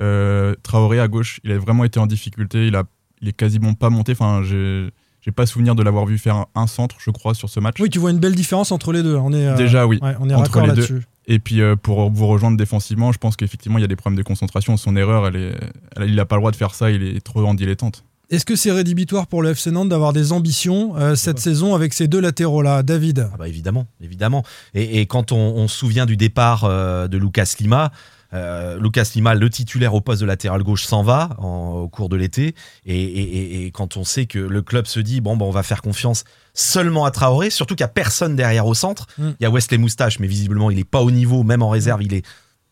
Euh, 0.00 0.54
Traoré 0.62 1.00
à 1.00 1.08
gauche, 1.08 1.40
il 1.44 1.52
a 1.52 1.58
vraiment 1.58 1.84
été 1.84 1.98
en 1.98 2.06
difficulté, 2.06 2.66
il, 2.66 2.76
a, 2.76 2.84
il 3.20 3.28
est 3.28 3.32
quasiment 3.32 3.74
pas 3.74 3.90
monté. 3.90 4.12
Enfin, 4.12 4.42
j'ai 4.42 4.90
j'ai 5.22 5.32
pas 5.32 5.44
souvenir 5.44 5.74
de 5.74 5.82
l'avoir 5.82 6.06
vu 6.06 6.16
faire 6.16 6.36
un, 6.36 6.46
un, 6.54 6.66
centre, 6.66 6.96
je 6.98 7.10
crois, 7.10 7.34
sur 7.34 7.50
ce 7.50 7.60
match. 7.60 7.76
Oui, 7.78 7.90
tu 7.90 7.98
vois 7.98 8.10
une 8.10 8.18
belle 8.18 8.34
différence 8.34 8.72
entre 8.72 8.90
les 8.90 9.02
deux. 9.02 9.16
On 9.16 9.34
est 9.34 9.54
déjà 9.54 9.86
oui. 9.86 9.98
Ouais, 10.00 10.14
on 10.18 10.30
est 10.30 10.34
entre 10.34 10.60
les 10.62 10.72
deux. 10.72 11.02
Et 11.26 11.38
puis 11.38 11.60
euh, 11.60 11.76
pour 11.76 12.10
vous 12.10 12.26
rejoindre 12.26 12.56
défensivement, 12.56 13.12
je 13.12 13.18
pense 13.18 13.36
qu'effectivement 13.36 13.78
il 13.78 13.82
y 13.82 13.84
a 13.84 13.88
des 13.88 13.96
problèmes 13.96 14.18
de 14.18 14.22
concentration. 14.22 14.76
Son 14.76 14.96
erreur, 14.96 15.26
elle 15.26 15.36
est, 15.36 15.54
elle, 15.96 16.08
il 16.08 16.16
n'a 16.16 16.24
pas 16.24 16.36
le 16.36 16.40
droit 16.40 16.50
de 16.50 16.56
faire 16.56 16.74
ça. 16.74 16.90
Il 16.90 17.02
est 17.02 17.20
trop 17.20 17.44
en 17.44 17.54
dilettante. 17.54 18.04
Est-ce 18.30 18.44
que 18.44 18.54
c'est 18.54 18.70
rédhibitoire 18.70 19.26
pour 19.26 19.42
le 19.42 19.50
FC 19.50 19.72
Nantes 19.72 19.88
d'avoir 19.88 20.12
des 20.12 20.30
ambitions 20.30 20.96
euh, 20.96 21.16
cette 21.16 21.38
ouais. 21.38 21.42
saison 21.42 21.74
avec 21.74 21.92
ces 21.92 22.06
deux 22.06 22.20
latéraux-là, 22.20 22.84
David? 22.84 23.28
Ah 23.32 23.36
bah 23.36 23.48
Évidemment, 23.48 23.88
évidemment. 24.00 24.44
Et, 24.72 25.00
et 25.00 25.06
quand 25.06 25.32
on, 25.32 25.36
on, 25.36 25.66
se 25.66 25.76
souvient 25.76 26.06
du 26.06 26.16
départ 26.16 26.62
euh, 26.62 27.08
de 27.08 27.18
Lucas 27.18 27.56
Lima, 27.58 27.90
euh, 28.32 28.78
Lucas 28.78 29.10
Lima, 29.16 29.34
le 29.34 29.50
titulaire 29.50 29.94
au 29.94 30.00
poste 30.00 30.20
de 30.20 30.26
latéral 30.26 30.62
gauche, 30.62 30.84
s'en 30.84 31.02
va 31.02 31.30
en, 31.38 31.80
au 31.82 31.88
cours 31.88 32.08
de 32.08 32.14
l'été. 32.14 32.54
Et, 32.86 33.02
et, 33.02 33.64
et, 33.64 33.70
quand 33.72 33.96
on 33.96 34.04
sait 34.04 34.26
que 34.26 34.38
le 34.38 34.62
club 34.62 34.86
se 34.86 35.00
dit 35.00 35.20
bon, 35.20 35.36
bon 35.36 35.46
on 35.48 35.50
va 35.50 35.64
faire 35.64 35.82
confiance 35.82 36.22
seulement 36.54 37.04
à 37.06 37.10
Traoré, 37.10 37.50
surtout 37.50 37.74
qu'il 37.74 37.82
n'y 37.82 37.90
a 37.90 37.92
personne 37.92 38.36
derrière 38.36 38.68
au 38.68 38.74
centre. 38.74 39.08
Il 39.18 39.24
mm. 39.24 39.34
y 39.40 39.44
a 39.46 39.50
Wesley 39.50 39.78
Moustache, 39.78 40.20
mais 40.20 40.28
visiblement 40.28 40.70
il 40.70 40.76
n'est 40.76 40.84
pas 40.84 41.00
au 41.00 41.10
niveau, 41.10 41.42
même 41.42 41.62
en 41.62 41.68
réserve, 41.68 41.98
mm. 41.98 42.04
il 42.04 42.14
est 42.14 42.26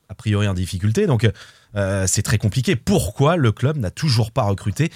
a 0.09 0.15
priori 0.15 0.47
en 0.47 0.55
difficulté. 0.55 1.09
Donc 1.09 1.29
c'est 2.07 2.23
très 2.23 2.39
compliqué. 2.39 2.77
Pourquoi 2.77 3.37
le 3.37 3.51
club 3.51 3.77
n'a 3.77 3.91
toujours 3.91 4.31
pas 4.31 4.43
recruté 4.43 4.91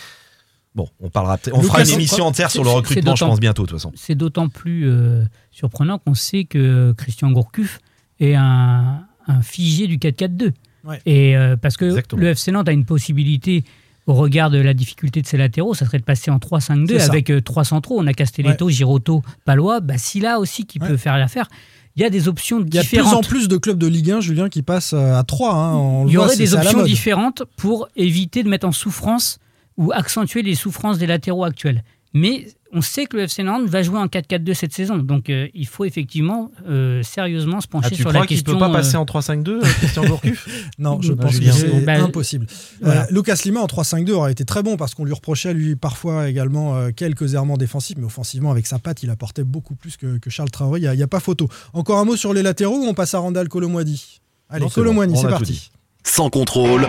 Bon, 0.75 0.89
on 1.01 1.11
parlera, 1.11 1.39
on 1.53 1.61
Lucas, 1.61 1.69
fera 1.69 1.83
une 1.83 1.91
émission 1.91 2.25
entière 2.25 2.51
sur 2.51 2.65
le 2.65 2.71
recrutement, 2.71 3.15
je 3.15 3.25
pense 3.25 3.41
bientôt 3.41 3.63
de 3.65 3.69
toute 3.69 3.79
façon. 3.79 3.93
C'est 3.95 4.15
d'autant 4.15 4.49
plus 4.49 4.89
euh, 4.89 5.25
surprenant 5.51 5.99
qu'on 5.99 6.15
sait 6.15 6.45
que 6.45 6.93
Christian 6.97 7.31
Gourcuff 7.31 7.81
est 8.21 8.35
un, 8.35 9.05
un 9.27 9.43
figé 9.43 9.87
du 9.87 9.99
4-4-2. 9.99 10.53
Ouais. 10.85 11.01
Et 11.07 11.37
euh, 11.37 11.57
parce 11.57 11.77
que 11.77 11.85
Exactement. 11.85 12.23
le 12.23 12.29
FC 12.29 12.53
Nantes 12.53 12.69
a 12.69 12.73
une 12.73 12.87
possibilité 12.87 13.65
au 14.07 14.15
regard 14.15 14.51
de 14.51 14.59
la 14.59 14.75
difficulté 14.75 15.23
de 15.23 15.27
ses 15.27 15.37
latéraux, 15.37 15.75
ça 15.75 15.87
serait 15.87 15.99
de 15.99 16.05
passer 16.05 16.31
en 16.31 16.39
3-5-2 16.39 17.09
avec 17.09 17.31
euh, 17.31 17.41
trois 17.41 17.65
centraux. 17.65 18.01
On 18.01 18.07
a 18.07 18.13
Castelletto, 18.13 18.67
ouais. 18.67 18.73
Giroto, 18.73 19.23
Palois, 19.45 19.81
Bassila 19.81 20.41
aussi 20.41 20.67
qui 20.67 20.81
ouais. 20.81 20.89
peut 20.89 20.97
faire 20.97 21.19
l'affaire. 21.19 21.49
Il 21.95 22.03
y 22.03 22.05
a 22.05 22.11
des 22.11 22.27
options 22.27 22.59
différentes. 22.61 22.93
Il 22.93 22.97
y 22.97 22.99
a 22.99 23.03
de 23.03 23.09
plus 23.09 23.17
en 23.17 23.21
plus 23.21 23.49
de 23.49 23.57
clubs 23.59 23.79
de 23.79 23.87
Ligue 23.87 24.11
1, 24.11 24.21
Julien, 24.21 24.49
qui 24.49 24.63
passent 24.63 24.95
euh, 24.95 25.15
à 25.15 25.23
3. 25.25 25.55
Hein. 25.55 26.05
Il 26.09 26.13
y 26.13 26.17
aurait 26.17 26.37
des 26.37 26.55
options 26.55 26.83
différentes 26.83 27.43
pour 27.57 27.89
éviter 27.97 28.43
de 28.43 28.49
mettre 28.49 28.67
en 28.67 28.73
souffrance 28.73 29.39
ou 29.77 29.93
accentuer 29.93 30.43
les 30.43 30.55
souffrances 30.55 30.99
des 30.99 31.07
latéraux 31.07 31.45
actuels. 31.45 31.83
Mais 32.15 32.47
on 32.73 32.81
sait 32.83 33.07
que 33.07 33.17
le 33.17 33.25
FC 33.25 33.43
Nantes 33.43 33.67
va 33.67 33.83
jouer 33.83 33.99
en 33.99 34.07
4-4-2 34.07 34.55
cette 34.55 34.73
saison. 34.73 34.97
Donc 34.99 35.29
euh, 35.29 35.49
il 35.55 35.67
faut 35.67 35.85
effectivement 35.85 36.51
euh, 36.67 37.03
sérieusement 37.03 37.61
se 37.61 37.69
pencher 37.69 37.91
ah, 37.93 37.97
sur 37.97 38.13
la 38.13 38.27
question. 38.27 38.53
Tu 38.53 38.59
crois 38.59 38.67
qu'il 38.67 38.67
ne 38.67 38.67
peut 38.67 38.73
pas 38.73 38.79
passer 38.79 38.97
en 38.97 39.05
3-5-2, 39.05 39.49
euh, 39.49 39.61
Christian 39.61 40.05
Gourcuff 40.05 40.49
Non, 40.79 41.01
je 41.01 41.13
pense 41.13 41.39
que 41.39 41.51
c'est 41.51 41.85
bah, 41.85 42.03
impossible. 42.03 42.47
Voilà. 42.81 43.07
Lucas 43.11 43.41
Lima 43.45 43.61
en 43.61 43.67
3-5-2 43.67 44.11
aurait 44.13 44.33
été 44.33 44.45
très 44.45 44.63
bon 44.63 44.77
parce 44.77 44.95
qu'on 44.95 45.05
lui 45.05 45.13
reprochait 45.13 45.55
lui 45.55 45.77
parfois 45.77 46.29
également 46.29 46.91
quelques 46.93 47.35
errements 47.35 47.57
défensifs, 47.57 47.97
mais 47.99 48.07
offensivement 48.07 48.51
avec 48.51 48.67
sa 48.67 48.79
patte, 48.79 49.03
il 49.03 49.11
apportait 49.11 49.45
beaucoup 49.45 49.75
plus 49.75 49.97
que, 49.97 50.19
que 50.19 50.31
Charles 50.31 50.51
Traoré. 50.51 50.81
Il 50.81 50.91
n'y 50.91 51.03
a, 51.03 51.05
a, 51.05 51.09
pas 51.09 51.21
photo. 51.21 51.49
Encore 51.73 51.99
un 51.99 52.05
mot 52.05 52.17
sur 52.17 52.33
les 52.33 52.43
latéraux 52.43 52.79
ou 52.79 52.87
on 52.87 52.95
passe 52.95 53.15
à 53.15 53.19
Randall 53.19 53.49
Colomwadi? 53.49 54.21
Allez, 54.49 54.67
Colomwadi, 54.69 55.17
c'est 55.17 55.29
parti. 55.29 55.71
Sans 56.05 56.31
contrôle. 56.31 56.87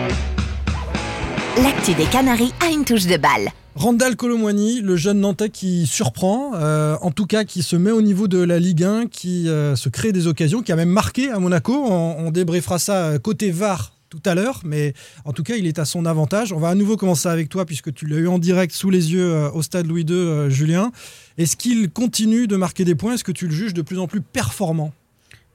L'actu 1.62 1.94
des 1.94 2.06
Canaries 2.06 2.54
a 2.60 2.72
une 2.72 2.86
touche 2.86 3.06
de 3.06 3.18
balle. 3.18 3.50
Randall 3.76 4.16
Colomwani, 4.16 4.82
le 4.82 4.96
jeune 4.96 5.20
Nantais 5.20 5.50
qui 5.50 5.86
surprend, 5.88 6.54
euh, 6.56 6.96
en 7.02 7.12
tout 7.12 7.26
cas 7.26 7.44
qui 7.44 7.64
se 7.64 7.76
met 7.76 7.92
au 7.92 8.02
niveau 8.02 8.28
de 8.28 8.40
la 8.40 8.60
Ligue 8.60 8.84
1, 8.84 9.08
qui 9.08 9.48
euh, 9.48 9.76
se 9.76 9.90
crée 9.90 10.12
des 10.12 10.28
occasions, 10.28 10.62
qui 10.62 10.72
a 10.72 10.76
même 10.76 10.90
marqué 10.90 11.30
à 11.30 11.40
Monaco. 11.40 11.74
On, 11.74 12.16
on 12.28 12.32
débriefera 12.32 12.80
ça 12.80 13.20
côté 13.20 13.52
VAR 13.52 13.94
tout 14.14 14.30
à 14.30 14.36
l'heure, 14.36 14.62
mais 14.64 14.94
en 15.26 15.34
tout 15.34 15.42
cas, 15.42 15.56
il 15.56 15.66
est 15.66 15.80
à 15.80 15.86
son 15.86 16.06
avantage. 16.06 16.54
On 16.54 16.60
va 16.60 16.70
à 16.70 16.76
nouveau 16.76 16.98
commencer 16.98 17.30
avec 17.30 17.50
toi, 17.50 17.66
puisque 17.66 17.92
tu 17.92 18.06
l'as 18.06 18.18
eu 18.18 18.28
en 18.28 18.38
direct 18.38 18.74
sous 18.74 18.92
les 18.92 19.12
yeux 19.12 19.34
euh, 19.34 19.52
au 19.52 19.64
stade 19.64 19.88
Louis 19.88 20.04
II, 20.04 20.14
euh, 20.14 20.50
Julien. 20.52 20.92
Est-ce 21.40 21.57
qu'il 21.57 21.90
continue 21.90 22.45
de 22.45 22.56
marquer 22.56 22.86
des 22.86 22.94
points? 22.94 23.16
Est-ce 23.16 23.24
que 23.24 23.31
tu 23.31 23.48
le 23.48 23.54
juges 23.54 23.74
de 23.74 23.81
plus 23.81 23.98
en 23.98 24.06
plus 24.06 24.22
performant? 24.22 24.94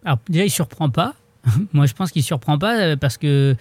Alors, 0.05 0.19
déjà, 0.29 0.43
il 0.43 0.49
ne 0.49 0.53
surprend 0.53 0.91
pas. 0.91 1.15
Moi, 1.73 1.87
je 1.87 1.95
pense 1.95 2.11
qu'il 2.11 2.21
ne 2.21 2.27
surprend 2.27 2.59
pas 2.59 2.81
euh, 2.81 2.97
parce 2.97 3.17
que 3.17 3.55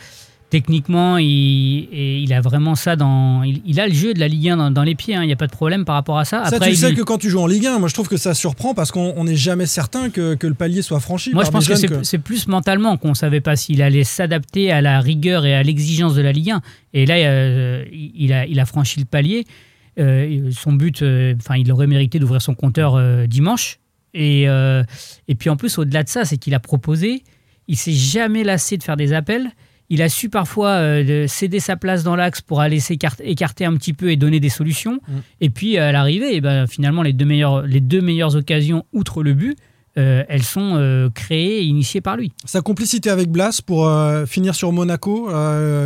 techniquement, 0.50 1.18
il, 1.18 1.88
il, 2.24 2.34
a 2.34 2.42
vraiment 2.42 2.75
ça 2.75 2.96
dans. 2.96 3.44
Il, 3.44 3.62
il, 3.66 3.80
a 3.80 3.88
le 3.88 3.94
jeu 3.94 4.13
de 4.13 4.20
la 4.20 4.27
Ligue 4.27 4.50
1 4.50 4.58
dans, 4.58 4.72
dans 4.72 4.84
les 4.84 4.96
pieds, 4.96 5.13
il 5.13 5.18
hein, 5.18 5.25
n'y 5.25 5.34
a 5.34 5.36
pas 5.36 5.48
de 5.48 5.51
problème 5.51 5.86
par 5.86 5.96
rapport 5.96 6.18
à 6.18 6.25
ça. 6.25 6.42
Après, 6.42 6.60
ça, 6.60 6.66
tu 6.66 6.75
sais 6.75 6.94
que 6.94 7.01
quand 7.01 7.18
tu 7.18 7.30
joues 7.30 7.39
en 7.39 7.48
Ligue 7.48 7.68
1, 7.68 7.80
moi 7.80 7.89
je 7.89 7.94
trouve 7.94 8.08
que 8.08 8.18
ça 8.18 8.34
surprend 8.34 8.74
parce 8.74 8.92
qu'on 8.92 9.24
n'est 9.24 9.36
jamais 9.36 9.66
certain 9.66 10.10
que, 10.10 10.36
que, 10.36 10.48
le 10.48 10.54
palier 10.54 10.82
soit 10.82 11.00
franchi. 11.00 11.32
Moi 11.34 11.44
je 11.44 11.51
pense 11.51 11.68
que 11.68 11.75
c'est 11.75 11.88
que... 11.88 12.18
plus 12.18 12.48
mentalement 12.48 12.98
qu'on 12.98 13.10
ne 13.10 13.16
savait 13.16 13.42
pas 13.42 13.56
s'il 13.56 13.82
allait 13.82 14.04
s'adapter 14.04 14.72
à 14.72 14.82
la 14.82 15.00
rigueur 15.01 15.46
et 15.46 15.54
à 15.54 15.63
l'exigence 15.63 16.16
de 16.16 16.22
la 16.22 16.32
Ligue 16.32 16.51
1. 16.51 16.62
Et 16.94 17.06
là, 17.06 17.16
euh, 17.16 17.86
il, 17.92 18.32
a, 18.34 18.46
il 18.46 18.60
a 18.60 18.66
franchi 18.66 19.00
le 19.00 19.06
palier. 19.06 19.46
Euh, 20.00 20.51
son 20.51 20.74
but, 20.74 21.01
euh, 21.01 21.34
enfin, 21.39 21.56
il 21.58 21.72
aurait 21.72 21.88
mérité 21.88 22.20
d'ouvrir 22.20 22.42
son 22.42 22.56
compteur 22.56 23.01
dimanche. 23.27 23.80
Et, 24.13 24.44
et 24.44 25.36
puis 25.36 25.50
en 25.50 25.58
plus, 25.58 25.77
au-delà 25.77 26.04
de 26.04 26.10
ça, 26.10 26.25
c'est 26.25 26.38
qu'il 26.38 26.56
a 26.56 26.60
proposé. 26.60 27.24
Il 27.68 27.75
s'est 27.75 27.92
jamais 27.92 28.44
lassé 28.44 28.77
de 28.77 28.84
faire 28.84 28.96
des 28.98 29.12
appels. 29.13 29.51
Il 29.89 30.01
a 30.01 30.10
su 30.10 30.29
parfois 30.29 30.72
euh, 30.72 31.27
céder 31.27 31.62
sa 31.62 31.77
place 31.77 32.03
dans 32.03 32.15
l'axe 32.17 32.41
pour 32.41 32.60
aller 32.60 32.79
s'écarter 32.79 33.65
un 33.65 33.74
petit 33.75 33.94
peu 33.94 34.12
et 34.12 34.17
donner 34.17 34.39
des 34.39 34.50
solutions. 34.50 35.00
Mmh. 35.08 35.13
Et 35.41 35.50
puis 35.50 35.77
à 35.77 35.91
l'arrivée, 35.94 36.32
eh 36.34 36.41
ben, 36.41 36.67
finalement, 36.67 37.03
les 37.03 37.13
deux, 37.13 37.25
meilleures, 37.25 37.62
les 37.62 37.79
deux 37.79 38.01
meilleures 38.01 38.36
occasions, 38.36 38.86
outre 38.91 39.24
le 39.24 39.34
but, 39.34 39.58
euh, 39.98 40.24
elles 40.27 40.44
sont 40.44 40.75
euh, 40.75 41.10
créées 41.10 41.62
et 41.62 41.63
initiées 41.63 42.01
par 42.01 42.17
lui. 42.17 42.34
Sa 42.46 42.62
complicité 42.62 43.10
avec 43.10 43.29
Blas 43.29 43.62
pour 43.65 43.89
finir 44.27 44.56
sur 44.56 44.74
Monaco, 44.74 45.29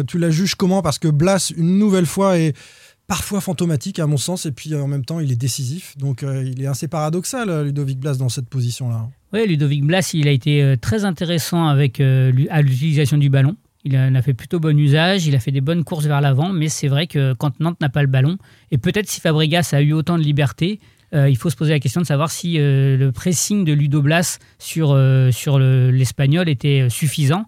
tu 0.08 0.18
la 0.18 0.32
juges 0.32 0.56
comment? 0.56 0.82
Parce 0.82 0.98
que 0.98 1.08
Blas, 1.08 1.54
une 1.56 1.78
nouvelle 1.78 2.08
fois, 2.08 2.40
est 2.40 2.58
parfois 3.08 3.40
fantomatique 3.40 4.00
à 4.00 4.08
mon 4.08 4.18
sens, 4.18 4.46
et 4.46 4.52
puis 4.52 4.74
en 4.74 4.88
même 4.88 5.06
temps, 5.06 5.20
il 5.20 5.32
est 5.32 5.40
décisif. 5.40 5.96
Donc 5.98 6.24
euh, 6.24 6.44
il 6.44 6.62
est 6.62 6.68
assez 6.68 6.88
paradoxal, 6.88 7.66
Ludovic 7.66 8.00
Blas, 8.00 8.16
dans 8.16 8.30
cette 8.30 8.50
position-là. 8.50 9.10
Oui, 9.34 9.48
Ludovic 9.48 9.86
Blas, 9.86 10.12
il 10.14 10.28
a 10.28 10.32
été 10.32 10.76
très 10.82 11.06
intéressant 11.06 11.68
avec, 11.68 12.02
à 12.02 12.62
l'utilisation 12.62 13.18
du 13.18 13.30
ballon. 13.30 13.56
Il 13.84 13.98
en 13.98 14.14
a 14.14 14.22
fait 14.22 14.34
plutôt 14.36 14.60
bon 14.60 14.78
usage, 14.78 15.26
il 15.26 15.36
a 15.36 15.40
fait 15.40 15.52
des 15.52 15.62
bonnes 15.62 15.84
courses 15.84 16.06
vers 16.06 16.22
l'avant, 16.22 16.54
mais 16.54 16.70
c'est 16.70 16.88
vrai 16.88 17.08
que 17.08 17.34
quand 17.34 17.60
Nantes 17.60 17.82
n'a 17.82 17.90
pas 17.90 18.02
le 18.02 18.08
ballon, 18.08 18.38
et 18.70 18.78
peut-être 18.78 19.10
si 19.10 19.20
Fabregas 19.22 19.72
a 19.74 19.82
eu 19.82 19.94
autant 19.94 20.18
de 20.20 20.24
liberté, 20.24 20.80
euh, 21.16 21.28
il 21.30 21.36
faut 21.36 21.50
se 21.50 21.56
poser 21.56 21.72
la 21.74 21.80
question 21.80 22.00
de 22.00 22.06
savoir 22.06 22.30
si 22.32 22.58
euh, 22.60 22.96
le 22.96 23.12
pressing 23.12 23.66
de 23.66 23.74
Ludo 23.74 24.02
Blas 24.02 24.38
sur, 24.60 24.92
euh, 24.92 25.32
sur 25.32 25.58
le- 25.60 25.90
l'Espagnol 25.92 26.48
était 26.48 26.88
suffisant. 26.90 27.46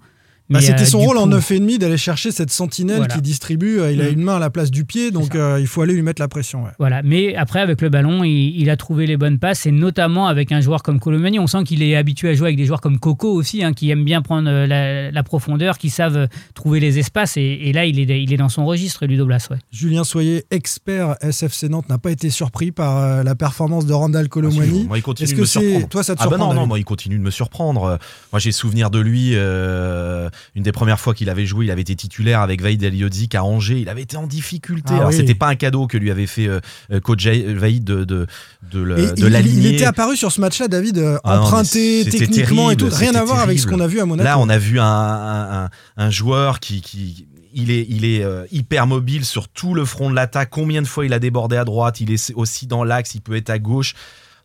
Bah, 0.53 0.62
C'était 0.62 0.81
euh, 0.83 0.86
son 0.86 1.00
rôle 1.00 1.17
en 1.17 1.24
coup- 1.24 1.29
9,5 1.29 1.77
d'aller 1.79 1.98
chercher 1.98 2.31
cette 2.31 2.51
sentinelle 2.51 2.98
Voilà. 2.98 3.15
qui 3.15 3.22
distribue. 3.22 3.79
euh, 3.79 3.91
Il 3.91 4.01
a 4.01 4.05
Mm. 4.10 4.13
une 4.13 4.22
main 4.22 4.36
à 4.38 4.39
la 4.39 4.50
place 4.50 4.72
du 4.72 4.86
pied, 4.86 5.12
donc 5.12 5.36
euh, 5.36 5.57
il 5.60 5.67
faut 5.67 5.81
aller 5.81 5.93
lui 5.93 6.01
mettre 6.01 6.22
la 6.22 6.27
pression. 6.27 6.63
ouais. 6.63 6.69
Voilà, 6.79 7.01
mais 7.03 7.36
après 7.36 7.60
avec 7.60 7.81
le 7.81 7.89
ballon, 7.89 8.24
il, 8.24 8.60
il 8.60 8.69
a 8.69 8.77
trouvé 8.77 9.05
les 9.07 9.17
bonnes 9.17 9.39
passes 9.39 9.65
et 9.65 9.72
notamment 9.72 10.27
avec 10.27 10.51
un 10.51 10.62
joueur 10.62 10.83
comme 10.83 11.00
Colomani, 11.00 11.39
on 11.39 11.48
sent 11.48 11.63
qu'il 11.65 11.81
est 11.83 11.95
habitué 11.95 12.29
à 12.29 12.33
jouer 12.36 12.48
avec 12.48 12.57
des 12.57 12.65
joueurs 12.65 12.81
comme 12.81 13.00
Coco 13.00 13.31
aussi, 13.33 13.63
hein, 13.63 13.74
qui 13.74 13.89
aiment 13.89 14.05
bien 14.05 14.22
prendre 14.22 14.50
la, 14.50 15.12
la 15.12 15.24
profondeur, 15.24 15.77
qui 15.77 15.89
savent 15.89 16.27
trouver 16.53 16.79
les 16.79 17.00
espaces 17.00 17.38
et, 17.38 17.41
et 17.41 17.74
là 17.74 17.86
il 17.86 18.00
est, 18.00 18.24
il 18.24 18.31
est 18.33 18.38
dans 18.38 18.50
son 18.50 18.65
registre, 18.65 19.05
Ludo 19.05 19.25
Blas. 19.25 19.48
Ouais. 19.51 19.57
Julien 19.72 20.03
Soyer, 20.03 20.45
expert 20.51 21.15
SFC 21.22 21.69
Nantes, 21.69 21.89
n'a 21.89 21.98
pas 21.98 22.12
été 22.12 22.29
surpris 22.29 22.72
par 22.72 23.24
la 23.24 23.36
performance 23.36 23.86
de 23.86 23.93
Randall 23.93 24.29
Colomwani. 24.29 24.86
Moi, 24.86 24.98
il 24.98 25.01
continue 25.01 25.25
Est-ce 25.25 25.31
de 25.33 25.38
que 25.38 25.41
me 25.41 25.45
surprendre. 25.45 25.88
toi 25.89 26.03
ça 26.03 26.15
te 26.15 26.22
Ah 26.22 26.25
bah 26.25 26.29
surprend 26.31 26.45
non, 26.48 26.50
non, 26.53 26.55
David 26.62 26.67
moi 26.69 26.79
il 26.79 26.86
continue 26.86 27.17
de 27.17 27.24
me 27.24 27.31
surprendre. 27.31 27.98
Moi 28.31 28.39
j'ai 28.39 28.51
souvenir 28.51 28.89
de 28.89 29.00
lui, 29.00 29.31
euh, 29.33 30.29
une 30.55 30.63
des 30.63 30.71
premières 30.71 31.00
fois 31.00 31.13
qu'il 31.13 31.29
avait 31.29 31.45
joué, 31.45 31.65
il 31.65 31.71
avait 31.71 31.81
été 31.81 31.95
titulaire 31.95 32.41
avec 32.41 32.62
Vaïd 32.62 32.81
Eliodzik 32.83 33.35
à 33.35 33.43
Angers, 33.43 33.79
il 33.79 33.89
avait 33.89 34.01
été 34.03 34.17
en 34.17 34.27
difficulté. 34.27 34.89
Ah 34.91 34.97
Alors 34.97 35.09
oui. 35.09 35.15
c'était 35.15 35.35
pas 35.35 35.47
un 35.47 35.55
cadeau 35.55 35.88
que 35.88 35.97
lui 35.97 36.12
avait 36.12 36.27
fait 36.27 36.47
euh, 36.47 36.59
euh, 36.91 37.00
coach 37.00 37.19
Jai- 37.21 37.53
Vaïd 37.53 37.83
de, 37.83 38.03
de, 38.03 38.27
de, 38.71 38.95
il, 39.17 39.57
il 39.59 39.65
était 39.67 39.85
apparu 39.85 40.15
sur 40.17 40.31
ce 40.31 40.41
match-là, 40.41 40.67
David, 40.67 40.97
euh, 40.97 41.17
Ah 41.23 41.38
non, 41.38 41.41
emprunté 41.43 42.05
techniquement 42.09 42.71
et 42.71 42.75
tout, 42.75 42.89
rien 42.91 43.15
à 43.15 43.23
voir 43.23 43.39
avec 43.39 43.59
ce 43.59 43.67
qu'on 43.67 43.79
a 43.79 43.88
vu 43.88 44.00
à 44.00 44.05
Monaco. 44.05 44.25
Là, 44.25 44.39
on 44.39 44.50
a 44.50 44.57
vu 44.57 44.79
un, 44.79 44.83
un, 44.85 45.63
un- 45.65 45.69
un 45.97 46.09
joueur 46.09 46.59
qui, 46.59 46.81
qui 46.81 47.27
il 47.55 47.69
est, 47.69 47.85
il 47.88 48.03
est 48.03 48.23
euh, 48.23 48.45
hyper 48.51 48.88
mobile 48.88 49.25
sur 49.25 49.47
tout 49.47 49.75
le 49.75 49.85
front 49.85 50.09
de 50.09 50.15
l'attaque. 50.15 50.50
Combien 50.51 50.81
de 50.81 50.88
fois 50.88 51.05
il 51.05 51.13
a 51.13 51.19
débordé 51.19 51.55
à 51.55 51.65
droite? 51.65 52.01
Il 52.01 52.12
est 52.12 52.33
aussi 52.35 52.65
dans 52.65 52.83
l'axe, 52.83 53.13
il 53.13 53.21
peut 53.21 53.35
être 53.35 53.51
à 53.51 53.59
gauche. 53.59 53.93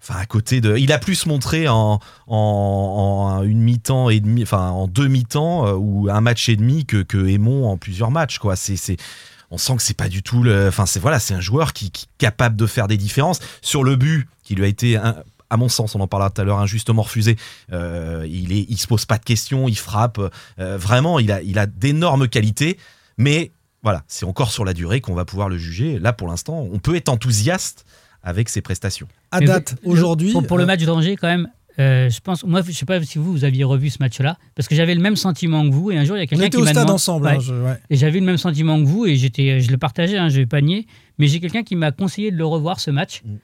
Enfin, 0.01 0.21
à 0.21 0.27
côté 0.27 0.61
de. 0.61 0.77
Il 0.77 0.93
a 0.93 0.99
plus 0.99 1.27
montré 1.27 1.69
en, 1.69 2.01
en, 2.27 2.37
en 2.37 3.43
une 3.43 3.61
mi-temps 3.61 4.11
et 4.11 4.21
demi, 4.21 4.43
enfin 4.43 4.71
en 4.71 4.87
deux 4.87 5.09
mi-temps 5.09 5.67
euh, 5.67 5.73
ou 5.75 6.09
un 6.11 6.21
match 6.21 6.49
et 6.49 6.57
demi 6.57 6.87
que, 6.87 7.03
que 7.03 7.27
Aymon 7.27 7.69
en 7.69 7.77
plusieurs 7.77 8.11
matchs. 8.11 8.39
Quoi. 8.39 8.57
C'est, 8.57 8.97
on 9.51 9.59
sent 9.59 9.77
que 9.77 9.83
c'est 9.83 9.97
pas 9.97 10.09
du 10.09 10.23
tout. 10.23 10.45
Enfin, 10.69 10.87
c'est 10.87 11.01
voilà, 11.01 11.19
c'est 11.19 11.35
un 11.35 11.41
joueur 11.41 11.73
qui, 11.73 11.91
capable 12.19 12.57
de 12.57 12.67
faire 12.67 12.87
des 12.87 12.97
différences 12.97 13.41
sur 13.61 13.83
le 13.85 13.97
but 13.97 14.29
qui 14.45 14.55
lui 14.55 14.65
a 14.65 14.69
été. 14.69 14.97
à 15.51 15.57
mon 15.57 15.69
sens, 15.69 15.95
on 15.95 16.01
en 16.01 16.07
parlera 16.07 16.31
tout 16.31 16.41
à 16.41 16.45
l'heure, 16.45 16.59
injustement 16.59 17.03
refusé. 17.03 17.37
Euh, 17.73 18.27
il, 18.29 18.53
est, 18.53 18.67
il 18.69 18.79
se 18.79 18.87
pose 18.87 19.05
pas 19.05 19.19
de 19.19 19.25
questions, 19.25 19.69
il 19.69 19.79
frappe. 19.79 20.21
Euh, 20.59 20.79
vraiment, 20.79 21.19
il 21.19 21.33
a, 21.33 21.43
il 21.43 21.59
a 21.59 21.67
d'énormes 21.67 22.29
qualités, 22.29 22.79
mais 23.17 23.51
voilà, 23.83 24.03
c'est 24.09 24.27
encore 24.27 24.51
sur 24.51 24.65
la 24.65 24.75
durée 24.75 25.01
qu'on 25.01 25.15
va 25.15 25.25
pouvoir 25.25 25.49
le 25.49 25.59
juger. 25.59 25.99
Là, 25.99 26.13
pour 26.13 26.29
l'instant, 26.29 26.67
on 26.73 26.79
peut 26.79 26.97
être 26.97 27.09
enthousiaste 27.09 27.85
avec 28.23 28.49
ses 28.49 28.61
prestations. 28.61 29.09
À 29.31 29.41
date, 29.41 29.77
aujourd'hui. 29.85 30.33
Pour, 30.33 30.47
pour 30.47 30.57
le 30.59 30.65
euh, 30.65 30.67
match 30.67 30.85
d'Angers, 30.85 31.17
quand 31.17 31.29
même, 31.29 31.49
euh, 31.79 32.11
je 32.11 32.21
pense, 32.21 32.45
moi 32.45 32.61
je 32.67 32.73
sais 32.73 32.85
pas 32.87 33.01
si 33.03 33.19
vous, 33.19 33.31
vous 33.33 33.45
aviez 33.45 33.63
revu 33.65 33.89
ce 33.91 33.99
match-là, 34.01 34.37
parce 34.57 34.67
que 34.69 34.75
j'avais 34.75 34.95
le 34.95 35.01
même 35.01 35.15
sentiment 35.17 35.65
que 35.69 35.73
vous 35.73 35.91
et 35.93 35.97
un 35.99 36.05
jour 36.05 36.17
il 36.17 36.21
y 36.21 36.23
a 36.23 36.25
on 36.25 36.27
quelqu'un 36.27 36.45
était 36.47 36.57
qui 36.57 36.63
au 36.63 36.65
m'a 36.65 36.71
stade 36.73 36.85
demandé- 36.87 36.95
ensemble. 36.95 37.27
Ouais. 37.27 37.33
hein, 37.37 37.41
je- 37.41 37.55
ouais. 37.55 37.79
Et 37.91 37.97
j'avais 37.97 38.19
le 38.19 38.27
même 38.27 38.37
sentiment 38.37 38.79
que 38.83 38.87
vous 38.87 39.07
et 39.07 39.15
j'étais, 39.17 39.61
je 39.61 39.71
le 39.71 39.79
partageais, 39.79 40.19
hein, 40.19 40.29
je 40.29 40.37
vais 40.39 40.47
pas 40.47 40.61
nier. 40.61 40.87
Mais 41.19 41.29
j'ai 41.29 41.39
quelqu'un 41.41 41.63
qui 41.63 41.77
m'a 41.77 41.93
conseillé 41.93 42.31
de 42.33 42.37
le 42.37 42.45
revoir 42.45 42.81
ce 42.81 42.91
match. 42.91 43.23
Mm. 43.25 43.37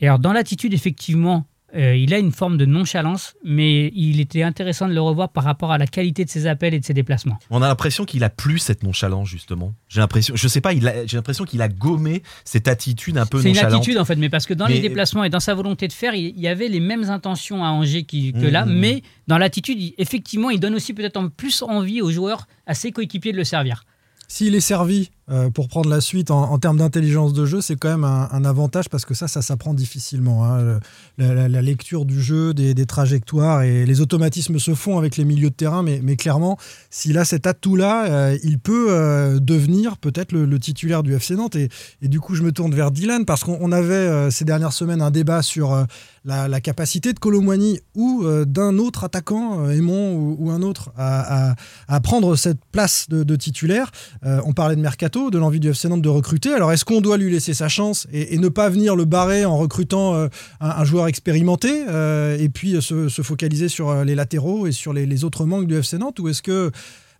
Et 0.00 0.06
alors 0.06 0.18
dans 0.18 0.32
l'attitude, 0.34 0.74
effectivement, 0.74 1.46
euh, 1.76 1.94
il 1.96 2.12
a 2.14 2.18
une 2.18 2.32
forme 2.32 2.56
de 2.56 2.64
nonchalance, 2.66 3.34
mais 3.44 3.92
il 3.94 4.20
était 4.20 4.42
intéressant 4.42 4.88
de 4.88 4.92
le 4.94 5.00
revoir 5.00 5.28
par 5.28 5.44
rapport 5.44 5.70
à 5.72 5.78
la 5.78 5.86
qualité 5.86 6.24
de 6.24 6.30
ses 6.30 6.46
appels 6.46 6.74
et 6.74 6.80
de 6.80 6.84
ses 6.84 6.94
déplacements. 6.94 7.38
On 7.50 7.62
a 7.62 7.68
l'impression 7.68 8.04
qu'il 8.04 8.24
a 8.24 8.30
plus 8.30 8.58
cette 8.58 8.82
nonchalance 8.82 9.28
justement. 9.28 9.74
J'ai 9.88 10.00
l'impression, 10.00 10.34
je 10.36 10.48
sais 10.48 10.60
pas, 10.60 10.72
j'ai 10.74 11.16
l'impression 11.16 11.44
qu'il 11.44 11.62
a 11.62 11.68
gommé 11.68 12.22
cette 12.44 12.66
attitude 12.68 13.18
un 13.18 13.26
peu 13.26 13.40
C'est 13.40 13.48
une 13.48 13.54
nonchalante. 13.54 13.80
attitude 13.80 13.98
en 13.98 14.04
fait, 14.04 14.16
mais 14.16 14.28
parce 14.30 14.46
que 14.46 14.54
dans 14.54 14.66
Mais- 14.66 14.74
les 14.74 14.80
déplacements 14.80 15.24
et 15.24 15.30
dans 15.30 15.40
sa 15.40 15.54
volonté 15.54 15.86
de 15.88 15.92
faire, 15.92 16.14
il 16.14 16.38
y 16.38 16.48
avait 16.48 16.68
les 16.68 16.80
mêmes 16.80 17.04
intentions 17.10 17.64
à 17.64 17.68
Angers 17.68 18.04
qui- 18.04 18.32
que 18.32 18.38
Mhm. 18.38 18.48
là, 18.48 18.64
mais 18.66 19.02
dans 19.28 19.38
l'attitude, 19.38 19.94
effectivement, 19.98 20.50
il 20.50 20.58
donne 20.60 20.74
aussi 20.74 20.92
peut-être 20.92 21.16
en 21.16 21.28
plus 21.28 21.62
envie 21.62 22.02
aux 22.02 22.10
joueurs, 22.10 22.46
à 22.66 22.74
ses 22.74 22.90
coéquipiers 22.92 23.32
de 23.32 23.36
le 23.36 23.44
servir. 23.44 23.84
S'il 24.28 24.54
est 24.54 24.60
servi 24.60 25.10
euh, 25.30 25.48
pour 25.48 25.68
prendre 25.68 25.88
la 25.88 26.00
suite 26.00 26.30
en, 26.30 26.58
termes 26.58 26.78
d'intelligence 26.78 27.32
de 27.32 27.46
jeu, 27.46 27.60
c'est 27.60 27.76
quand 27.76 27.88
même 27.88 28.04
un, 28.04 28.44
avantage 28.44 28.88
parce 28.88 29.04
que 29.04 29.14
ça, 29.14 29.28
ça 29.28 29.42
s'apprend 29.42 29.74
difficilement. 29.74 30.44
hein. 30.44 30.80
La, 31.18 31.62
lecture 31.62 32.04
du 32.04 32.20
jeu, 32.20 32.52
des, 32.52 32.86
trajectoires 32.86 33.62
et 33.62 33.86
les 33.86 34.00
automatismes 34.00 34.58
se 34.58 34.74
font 34.74 34.98
avec 34.98 35.16
les 35.16 35.24
milieux 35.24 35.50
de 35.50 35.54
terrain, 35.54 35.82
mais, 35.82 36.16
clairement, 36.16 36.58
s'il 36.90 37.18
a 37.18 37.24
cet 37.24 37.46
atout-là, 37.46 38.06
euh, 38.10 38.38
il 38.42 38.58
peut 38.58 38.88
euh, 38.90 39.38
devenir 39.38 39.98
peut-être 39.98 40.32
le, 40.32 40.58
titulaire 40.58 41.02
du 41.02 41.14
FC 41.14 41.36
Nantes. 41.36 41.56
Et, 41.56 41.68
du 42.02 42.18
coup, 42.18 42.34
je 42.34 42.42
me 42.42 42.50
tourne 42.50 42.74
vers 42.74 42.90
Dylan 42.90 43.24
parce 43.24 43.44
qu'on 43.44 43.58
on 43.60 43.72
avait 43.72 44.30
ces 44.30 44.44
dernières 44.44 44.72
semaines 44.72 45.00
un 45.00 45.10
débat 45.10 45.42
sur 45.42 45.86
la, 46.24 46.60
capacité 46.60 47.12
de 47.12 47.18
Colomwani 47.18 47.80
ou 47.94 48.24
d'un 48.46 48.78
autre 48.78 49.04
attaquant, 49.04 49.68
Aymon 49.68 50.36
ou, 50.38 50.50
un 50.50 50.62
autre, 50.62 50.92
à, 50.96 51.54
prendre 52.02 52.34
cette 52.36 52.64
place 52.72 53.06
de, 53.08 53.36
titulaire. 53.36 53.92
On 54.22 54.52
parlait 54.52 54.76
de 54.76 54.80
mercato, 54.80 55.19
de 55.28 55.38
l'envie 55.38 55.60
du 55.60 55.68
FC 55.68 55.88
Nantes 55.88 56.00
de 56.00 56.08
recruter. 56.08 56.54
Alors 56.54 56.72
est-ce 56.72 56.86
qu'on 56.86 57.02
doit 57.02 57.18
lui 57.18 57.30
laisser 57.30 57.52
sa 57.52 57.68
chance 57.68 58.06
et, 58.12 58.38
ne 58.38 58.48
pas 58.48 58.70
venir 58.70 58.96
le 58.96 59.04
barrer 59.04 59.44
en 59.44 59.58
recrutant 59.58 60.14
euh, 60.14 60.28
un, 60.60 60.84
joueur 60.84 61.08
expérimenté 61.08 61.84
euh, 61.88 62.38
et 62.38 62.48
puis 62.48 62.76
euh, 62.76 62.80
se, 62.80 63.10
se 63.10 63.20
focaliser 63.20 63.68
sur 63.68 64.04
les 64.04 64.14
latéraux 64.14 64.66
et 64.66 64.72
sur 64.72 64.94
les, 64.94 65.24
autres 65.24 65.44
manques 65.44 65.66
du 65.66 65.76
FC 65.76 65.98
Nantes 65.98 66.18
ou 66.20 66.28
est-ce 66.28 66.40
que 66.40 66.70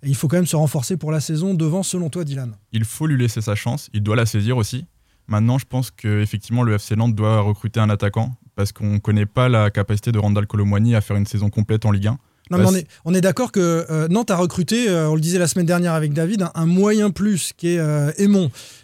il 0.03 0.15
faut 0.15 0.29
quand 0.29 0.39
même 0.39 0.47
se 0.47 0.57
renforcer 0.57 0.97
pour 0.97 1.13
la 1.13 1.21
saison 1.21 1.53
devant, 1.53 1.83
selon 1.83 2.09
toi, 2.09 2.25
Dylan? 2.25 2.55
Il 2.73 2.87
faut 2.87 3.07
lui 3.07 3.19
laisser 3.19 3.43
sa 3.43 3.55
chance, 3.55 3.91
il 3.93 4.03
doit 4.03 4.17
la 4.17 4.25
saisir 4.25 4.57
aussi. 4.57 4.87
Maintenant, 5.29 5.59
je 5.59 5.67
pense 5.67 5.91
que 5.91 6.23
effectivement 6.23 6.63
le 6.63 6.75
FC 6.75 6.97
Nantes 6.97 7.15
doit 7.15 7.41
recruter 7.41 7.81
un 7.81 7.91
attaquant 7.91 8.33
parce 8.57 8.73
qu'on 8.73 8.95
ne 8.95 8.99
connaît 8.99 9.27
pas 9.27 9.49
la 9.51 9.71
capacité 9.71 10.13
de 10.13 10.19
Randall 10.19 10.47
Colomwani 10.47 10.95
à 10.95 11.03
faire 11.03 11.17
une 11.17 11.27
saison 11.27 11.51
complète 11.51 11.85
en 11.85 11.91
Ligue 11.91 12.07
1. 12.07 12.19
Non, 12.51 12.59
mais 12.59 12.65
Bah, 12.65 12.71
on 12.71 12.75
est, 12.77 12.87
on 13.05 13.15
est 13.15 13.21
d'accord 13.21 13.53
que 13.53 13.87
euh, 13.91 14.09
Nantes 14.09 14.31
a 14.31 14.37
recruté, 14.37 14.89
euh, 14.89 15.09
on 15.11 15.15
le 15.15 15.21
disait 15.21 15.39
la 15.39 15.47
semaine 15.49 15.67
dernière 15.67 15.93
avec 15.95 16.13
David, 16.13 16.43
un, 16.43 16.51
un 16.55 16.67
moyen 16.67 17.11
plus 17.11 17.53
qui 17.57 17.69
est 17.75 17.79
euh, 17.79 18.11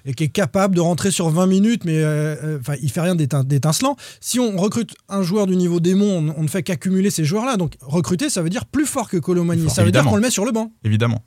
et 0.04 0.14
qui 0.14 0.24
est 0.24 0.28
capable 0.28 0.74
de 0.76 0.80
rentrer 0.80 1.10
sur 1.10 1.28
20 1.30 1.46
minutes, 1.46 1.84
mais 1.84 1.98
euh, 1.98 2.58
enfin, 2.60 2.74
il 2.80 2.90
fait 2.90 3.00
rien 3.00 3.14
d'étin- 3.16 3.44
d'étincelant. 3.44 3.96
Si 4.20 4.38
on 4.38 4.56
recrute 4.56 4.94
un 5.08 5.22
joueur 5.22 5.46
du 5.46 5.56
niveau 5.56 5.80
d'Aymon, 5.80 6.32
on, 6.36 6.40
on 6.40 6.42
ne 6.42 6.48
fait 6.48 6.62
qu'accumuler 6.62 7.10
ces 7.10 7.24
joueurs-là. 7.24 7.56
Donc 7.56 7.74
recruter, 7.80 8.30
ça 8.30 8.42
veut 8.42 8.50
dire 8.50 8.66
plus 8.66 8.86
fort 8.86 9.08
que 9.08 9.16
Colomani. 9.16 9.62
Ça 9.70 9.82
veut 9.82 9.90
dire 9.92 10.02
qu'on 10.10 10.16
le 10.16 10.22
met 10.22 10.30
sur 10.30 10.44
le 10.44 10.52
banc. 10.52 10.72
Évidemment. 10.84 11.22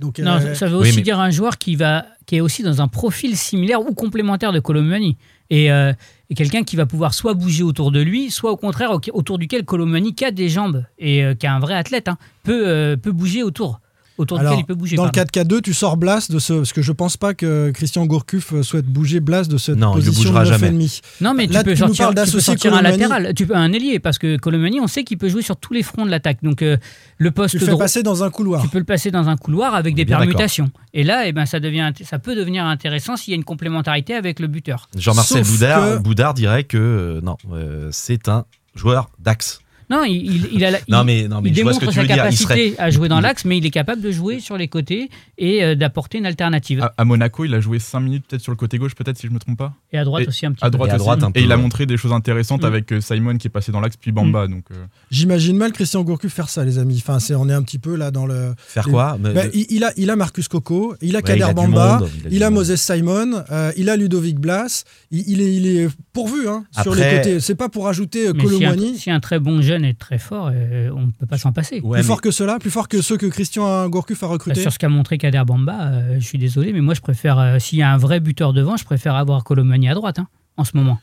Donc, 0.00 0.18
Non, 0.18 0.32
euh, 0.40 0.54
ça 0.54 0.66
veut 0.66 0.76
oui, 0.78 0.88
aussi 0.88 0.96
mais- 0.96 1.02
dire 1.02 1.20
un 1.20 1.30
joueur 1.30 1.58
qui, 1.58 1.76
va, 1.76 2.06
qui 2.26 2.36
est 2.36 2.40
aussi 2.40 2.62
dans 2.62 2.80
un 2.80 2.88
profil 2.88 3.36
similaire 3.36 3.80
ou 3.82 3.92
complémentaire 3.94 4.50
de 4.52 4.58
Colomani. 4.58 5.16
Et, 5.50 5.70
euh, 5.70 5.92
et 6.30 6.34
quelqu'un 6.34 6.62
qui 6.62 6.74
va 6.76 6.86
pouvoir 6.86 7.12
soit 7.12 7.34
bouger 7.34 7.62
autour 7.64 7.90
de 7.92 8.00
lui, 8.00 8.30
soit 8.30 8.50
au 8.52 8.56
contraire 8.56 8.92
au- 8.92 9.00
autour 9.12 9.36
duquel 9.38 9.64
Colomani, 9.64 10.14
qui 10.14 10.24
a 10.24 10.30
des 10.30 10.48
jambes 10.48 10.84
et 10.98 11.22
euh, 11.24 11.34
qui 11.34 11.44
est 11.46 11.50
un 11.50 11.58
vrai 11.58 11.74
athlète, 11.74 12.08
hein, 12.08 12.16
peut, 12.44 12.66
euh, 12.66 12.96
peut 12.96 13.12
bouger 13.12 13.42
autour. 13.42 13.80
Autour 14.20 14.38
Alors, 14.38 14.52
duquel 14.52 14.64
il 14.64 14.66
peut 14.66 14.74
bouger. 14.74 14.96
dans 14.96 15.06
le 15.06 15.10
pardon. 15.10 15.30
4K2, 15.32 15.62
tu 15.62 15.72
sors 15.74 15.96
Blas 15.96 16.28
de 16.30 16.38
ce. 16.38 16.52
Parce 16.52 16.72
que 16.74 16.82
je 16.82 16.92
pense 16.92 17.16
pas 17.16 17.32
que 17.32 17.70
Christian 17.72 18.04
Gourcuff 18.06 18.52
euh, 18.52 18.62
souhaite 18.62 18.84
bouger 18.86 19.20
Blas 19.20 19.48
de 19.48 19.56
cette 19.56 19.76
Non, 19.76 19.92
position 19.94 20.12
de 20.12 20.26
bougera 20.28 20.44
9,5. 20.44 20.48
jamais. 20.48 20.86
Non, 21.22 21.34
mais 21.34 21.46
Là, 21.46 21.60
tu 21.60 21.70
peux 21.70 21.74
tu 21.74 21.80
nous 21.82 21.86
sortir, 21.94 22.04
parles 22.04 22.14
tu 22.14 22.20
peux 22.20 22.26
d'associer 22.26 22.40
sortir 22.52 22.74
un 22.74 22.82
latéral, 22.82 23.32
tu 23.34 23.46
peux 23.46 23.56
un 23.56 23.72
ailier, 23.72 23.98
parce 23.98 24.18
que 24.18 24.36
Colomani, 24.36 24.78
on 24.80 24.86
sait 24.86 25.04
qu'il 25.04 25.16
peut 25.18 25.28
jouer 25.30 25.42
sur 25.42 25.56
tous 25.56 25.72
les 25.72 25.82
fronts 25.82 26.04
de 26.04 26.10
l'attaque. 26.10 26.38
Donc 26.42 26.60
euh, 26.62 26.76
le 27.18 27.30
poste 27.30 27.52
Tu 27.52 27.58
le 27.60 27.64
fais 27.64 27.72
droit, 27.72 27.84
passer 27.84 28.02
dans 28.02 28.22
un 28.22 28.30
couloir. 28.30 28.60
tu 28.62 28.68
peux 28.68 28.78
le 28.78 28.84
passer 28.84 29.10
dans 29.10 29.28
un 29.28 29.36
couloir 29.36 29.74
avec 29.74 29.94
des 29.94 30.04
permutations. 30.04 30.70
Et 30.92 31.02
là, 31.02 31.26
eh 31.26 31.32
ben, 31.32 31.46
ça, 31.46 31.60
devient, 31.60 31.90
ça 32.04 32.18
peut 32.18 32.34
devenir 32.36 32.64
intéressant 32.66 33.16
s'il 33.16 33.30
y 33.32 33.34
a 33.34 33.36
une 33.36 33.44
complémentarité 33.44 34.14
avec 34.14 34.38
le 34.40 34.48
buteur. 34.48 34.88
Jean-Marcel 34.96 35.44
Boudard, 35.44 35.80
que- 35.98 36.02
Boudard 36.02 36.34
dirait 36.34 36.64
que 36.64 36.76
euh, 36.76 37.20
non, 37.22 37.36
euh, 37.52 37.88
c'est 37.92 38.28
un 38.28 38.44
joueur 38.74 39.08
d'axe. 39.18 39.60
Non, 39.90 40.04
il, 40.04 40.14
il, 40.24 40.48
il 40.52 40.64
a 40.64 40.70
la- 40.70 40.78
Non 40.88 41.02
il- 41.02 41.06
mais 41.06 41.28
non 41.28 41.40
mais 41.40 41.50
il 41.50 41.56
je 41.56 41.62
vois 41.62 41.72
ce 41.72 41.78
démontre 41.78 41.80
que 41.80 41.86
tu 41.86 41.94
sa 41.94 42.00
veux 42.02 42.06
dire. 42.06 42.16
Il 42.16 42.18
capacité 42.18 42.44
serait 42.44 42.74
à 42.78 42.90
jouer 42.90 43.08
dans 43.08 43.20
l'axe, 43.20 43.44
mais 43.44 43.58
il 43.58 43.66
est 43.66 43.70
capable 43.70 44.00
de 44.00 44.10
jouer 44.12 44.38
sur 44.40 44.56
les 44.56 44.68
côtés 44.68 45.10
et 45.36 45.64
euh, 45.64 45.74
d'apporter 45.74 46.18
une 46.18 46.26
alternative. 46.26 46.82
À, 46.82 46.94
à 46.96 47.04
Monaco, 47.04 47.44
il 47.44 47.52
a 47.54 47.60
joué 47.60 47.78
5 47.78 48.00
minutes 48.00 48.24
peut-être 48.28 48.42
sur 48.42 48.52
le 48.52 48.56
côté 48.56 48.78
gauche, 48.78 48.94
peut-être 48.94 49.18
si 49.18 49.26
je 49.26 49.32
me 49.32 49.38
trompe 49.38 49.58
pas. 49.58 49.74
et 49.92 49.98
à 49.98 50.04
droite 50.04 50.24
et 50.24 50.28
aussi 50.28 50.46
un 50.46 50.52
petit 50.52 50.64
À 50.64 50.68
peu. 50.70 50.76
droite, 50.76 50.90
Et 50.90 50.92
à 50.92 50.96
aussi. 50.96 51.04
droite 51.04 51.22
un 51.24 51.30
peu, 51.32 51.40
et 51.40 51.42
il 51.42 51.50
a 51.52 51.56
montré 51.56 51.86
des 51.86 51.96
choses 51.96 52.12
intéressantes 52.12 52.62
Mm. 52.62 52.66
avec 52.66 52.92
euh, 52.92 53.00
Simon 53.00 53.36
qui 53.36 53.48
est 53.48 53.50
passé 53.50 53.72
dans 53.72 53.80
l'axe 53.80 53.96
puis 53.96 54.12
Bamba. 54.12 54.46
Donc, 54.46 54.64
euh, 54.70 54.74
J'imagine 55.10 55.56
mal 55.56 55.72
Christian 55.72 56.02
Gourcuff 56.04 56.32
faire 56.32 56.48
ça, 56.48 56.64
les 56.64 56.78
amis. 56.78 56.98
Enfin, 57.02 57.18
c'est, 57.18 57.34
on 57.34 57.48
est 57.48 57.52
un 57.52 57.62
petit 57.62 57.78
peu 57.78 57.96
là 57.96 58.10
dans 58.10 58.26
le. 58.26 58.54
faire 58.58 58.86
quoi 58.86 59.16
Bah, 59.18 59.42
il, 59.54 59.66
il 59.70 59.84
a, 59.84 59.92
il 59.96 60.08
a 60.10 60.16
Marcus 60.16 60.46
Coco, 60.48 60.94
il 61.00 61.16
a 61.16 61.18
Ouais, 61.18 61.22
Kader 61.24 61.38
il 61.38 61.42
a 61.42 61.48
du 61.48 61.54
Bamba, 61.54 61.98
monde, 62.00 62.10
il 62.30 62.42
a. 62.44 62.50
Moses 62.50 62.76
Simon, 62.76 63.42
euh, 63.50 63.72
il 63.76 63.88
a 63.90 63.96
Ludovic 63.96 64.38
Blas. 64.38 64.84
Il, 65.10 65.24
il 65.28 65.40
est, 65.40 65.54
il 65.54 65.66
est 65.66 65.88
pourvu 66.12 66.48
hein, 66.48 66.64
sur 66.82 66.94
les 66.94 67.02
côtés. 67.16 67.40
C'est 67.40 67.54
pas 67.54 67.68
pour 67.68 67.88
ajouter 67.88 68.26
Colomwani. 68.32 68.96
si 68.96 69.10
un 69.10 69.20
très 69.20 69.38
bon 69.38 69.60
jeune 69.62 69.79
est 69.84 69.98
très 69.98 70.18
fort, 70.18 70.50
euh, 70.52 70.90
on 70.94 71.06
ne 71.06 71.10
peut 71.12 71.26
pas 71.26 71.38
s'en 71.38 71.52
passer. 71.52 71.76
Ouais, 71.80 71.98
plus 71.98 72.02
mais- 72.02 72.02
fort 72.02 72.20
que 72.20 72.30
cela, 72.30 72.58
plus 72.58 72.70
fort 72.70 72.88
que 72.88 73.02
ceux 73.02 73.16
que 73.16 73.26
Christian 73.26 73.88
Gourcuff 73.88 74.22
a 74.22 74.26
Bah, 74.26 74.32
recrutés. 74.32 74.60
sur 74.62 74.72
ce 74.72 74.78
qu'a 74.78 74.88
montré 74.88 75.18
Kader 75.18 75.42
Bamba, 75.46 75.86
euh, 75.86 76.16
je 76.20 76.24
suis 76.24 76.38
désolé, 76.38 76.72
mais 76.72 76.80
moi 76.80 76.94
je 76.94 77.00
préfère, 77.00 77.38
euh, 77.38 77.58
s'il 77.58 77.78
y 77.78 77.82
a 77.82 77.90
un 77.92 77.96
vrai 77.98 78.20
buteur 78.20 78.52
devant, 78.52 78.76
je 78.76 78.84
préfère 78.84 79.14
avoir 79.16 79.44
Colomani 79.44 79.88
à 79.88 79.94
droite 79.94 80.18
hein, 80.18 80.28
en 80.56 80.64
ce 80.64 80.76
moment. 80.76 80.98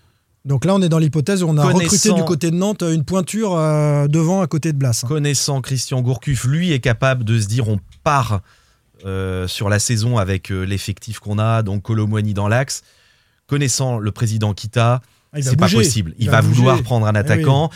Donc 0.45 0.63
là, 0.63 0.73
on 0.75 0.81
est 0.81 0.87
dans 0.89 0.99
l'hypothèse 0.99 1.43
où 1.43 1.47
on 1.49 1.57
a 1.57 1.61
Connaissant- 1.63 1.83
recruté 1.83 2.13
du 2.13 2.23
côté 2.23 2.51
de 2.51 2.55
Nantes 2.55 2.81
une 2.81 3.03
pointure 3.03 3.55
euh, 3.57 4.07
devant 4.07 4.41
à 4.41 4.47
côté 4.47 4.71
de 4.71 4.77
Blas. 4.77 5.01
hein. 5.03 5.07
connaissant 5.07 5.59
Christian 5.61 6.01
Gourcuff, 6.01 6.45
lui 6.45 6.71
est 6.71 6.79
capable 6.79 7.25
de 7.25 7.37
se 7.39 7.47
dire 7.47 7.67
on 7.67 7.79
part 8.03 8.39
euh, 9.05 9.47
sur 9.47 9.67
la 9.69 9.77
saison 9.79 10.17
avec 10.17 10.51
euh, 10.51 10.63
l'effectif 10.63 11.19
qu'on 11.19 11.37
a, 11.37 11.63
donc 11.63 11.83
Colomwani 11.83 12.33
dans 12.33 12.47
l'axe. 12.47 12.81
Connaissant 13.45 13.97
le 13.99 14.11
président 14.11 14.53
Kita, 14.53 15.01
Ah, 15.33 15.41
c'est 15.41 15.55
pas 15.55 15.69
possible. 15.69 16.13
Il, 16.17 16.25
Il 16.25 16.29
va, 16.29 16.41
va 16.41 16.47
vouloir 16.47 16.81
prendre 16.81 17.05
un 17.07 17.13
Eh 17.13 17.17
attaquant. 17.17 17.69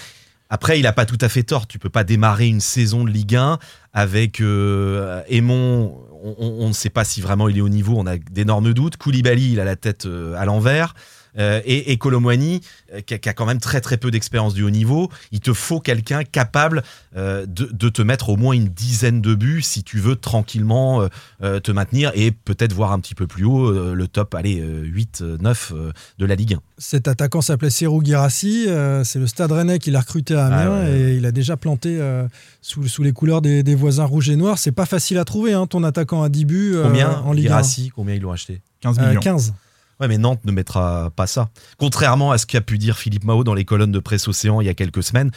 Après, 0.54 0.78
il 0.80 0.86
a 0.86 0.92
pas 0.92 1.06
tout 1.06 1.18
à 1.22 1.30
fait 1.30 1.44
tort. 1.44 1.66
Tu 1.66 1.80
peux 1.80 1.90
pas 1.90 2.04
démarrer 2.04 2.48
une 2.48 2.60
saison 2.60 3.06
de 3.06 3.10
Ligue 3.10 3.38
1 3.38 3.58
avec 3.94 4.42
euh, 4.42 5.22
Aymon. 5.30 5.98
On, 6.24 6.36
on- 6.38 6.66
on 6.66 6.68
ne 6.68 6.74
sait 6.74 6.90
pas 6.90 7.06
si 7.06 7.22
vraiment 7.22 7.48
il 7.48 7.58
est 7.58 7.62
au 7.62 7.70
niveau. 7.70 7.96
On 7.98 8.06
a 8.06 8.18
d'énormes 8.18 8.74
doutes. 8.74 8.98
Koulibaly, 8.98 9.54
il 9.54 9.60
a 9.62 9.64
la 9.64 9.78
tête 9.78 10.06
euh, 10.06 10.36
à 10.36 10.44
l'envers. 10.44 10.94
Euh, 11.38 11.62
et, 11.66 11.92
et 11.92 11.98
Colomwani, 11.98 12.62
euh, 12.94 13.02
qui, 13.02 13.14
a, 13.14 13.18
qui 13.18 13.30
a 13.30 13.34
quand 13.34 13.46
même 13.46 13.60
très 13.60 13.80
très 13.82 13.98
peu 13.98 14.12
d'expérience 14.12 14.54
du 14.54 14.64
haut 14.64 14.70
niveau, 14.70 15.10
il 15.32 15.40
te 15.40 15.54
faut 15.54 15.80
quelqu'un 15.80 16.24
capable 16.24 16.84
euh, 17.16 17.46
de, 17.46 17.70
de 17.72 17.90
te 17.90 18.02
mettre 18.02 18.30
au 18.30 18.36
moins 18.38 18.54
une 18.54 18.68
dizaine 18.68 19.22
de 19.22 19.34
buts 19.36 19.62
si 19.62 19.84
tu 19.84 20.00
veux 20.00 20.16
tranquillement 20.18 21.02
euh, 21.04 21.08
euh, 21.44 21.60
te 21.60 21.72
maintenir 21.72 22.12
et 22.16 22.32
peut-être 22.32 22.74
voir 22.74 22.92
un 22.92 23.00
petit 23.00 23.16
peu 23.16 23.28
plus 23.28 23.46
haut 23.46 23.68
euh, 23.68 23.94
le 23.94 24.08
top, 24.08 24.36
allez, 24.36 24.60
euh, 24.60 24.84
8, 24.84 25.20
euh, 25.22 25.38
9 25.40 25.72
euh, 25.76 25.92
de 26.18 26.26
la 26.26 26.36
Ligue 26.36 26.56
1. 26.56 26.60
Cet 26.78 27.08
attaquant 27.08 27.42
s'appelait 27.42 27.70
Serou 27.70 28.02
Guirassi. 28.02 28.66
euh, 28.68 29.04
c'est 29.04 29.20
le 29.20 29.28
Stade 29.28 29.52
Rennais 29.52 29.80
qui 29.80 29.92
l'a 29.92 30.02
recruté 30.02 30.36
à 30.36 30.48
Amiens 30.48 30.58
Ah 30.86 30.90
ouais. 30.90 31.00
et 31.00 31.16
il 31.16 31.26
a 31.26 31.32
déjà 31.32 31.56
planté 31.58 31.98
euh, 32.02 32.28
sous, 32.62 32.88
sous 32.88 33.04
les 33.04 33.14
couleurs 33.14 33.42
des, 33.42 33.64
des 33.64 33.76
voisins 33.76 34.06
rouges 34.06 34.30
et 34.30 34.36
noirs. 34.36 34.58
C'est 34.58 34.72
pas 34.72 34.86
facile 34.86 35.18
à 35.18 35.26
trouver, 35.26 35.54
hein, 35.54 35.66
ton 35.68 35.84
attaquant 35.84 36.24
à 36.24 36.30
10 36.30 36.46
buts 36.46 36.72
euh, 36.76 36.84
Combien 36.84 37.10
en 37.22 37.32
Ligue 37.32 37.46
1. 37.46 37.50
Guirassi, 37.50 37.90
combien 37.96 38.16
ils 38.16 38.22
l'ont 38.22 38.32
acheté? 38.32 38.62
15 38.82 39.00
Euh, 39.00 39.08
millions. 39.08 39.20
15. 39.22 39.54
Ouais, 40.02 40.08
mais 40.08 40.18
Nantes 40.18 40.42
ne 40.46 40.52
mettra 40.52 41.12
pas 41.16 41.28
ça. 41.28 41.50
Contrairement 41.78 42.32
à 42.32 42.38
ce 42.40 42.46
qu'a 42.48 42.60
pu 42.62 42.78
dire 42.80 42.98
Philippe 42.98 43.24
Mao 43.24 43.44
dans 43.44 43.54
les 43.54 43.66
colonnes 43.66 43.92
de 43.92 44.00
presse 44.00 44.28
Océan 44.28 44.60
il 44.60 44.66
y 44.66 44.70
a 44.70 44.74
quelques 44.74 45.04
semaines. 45.04 45.30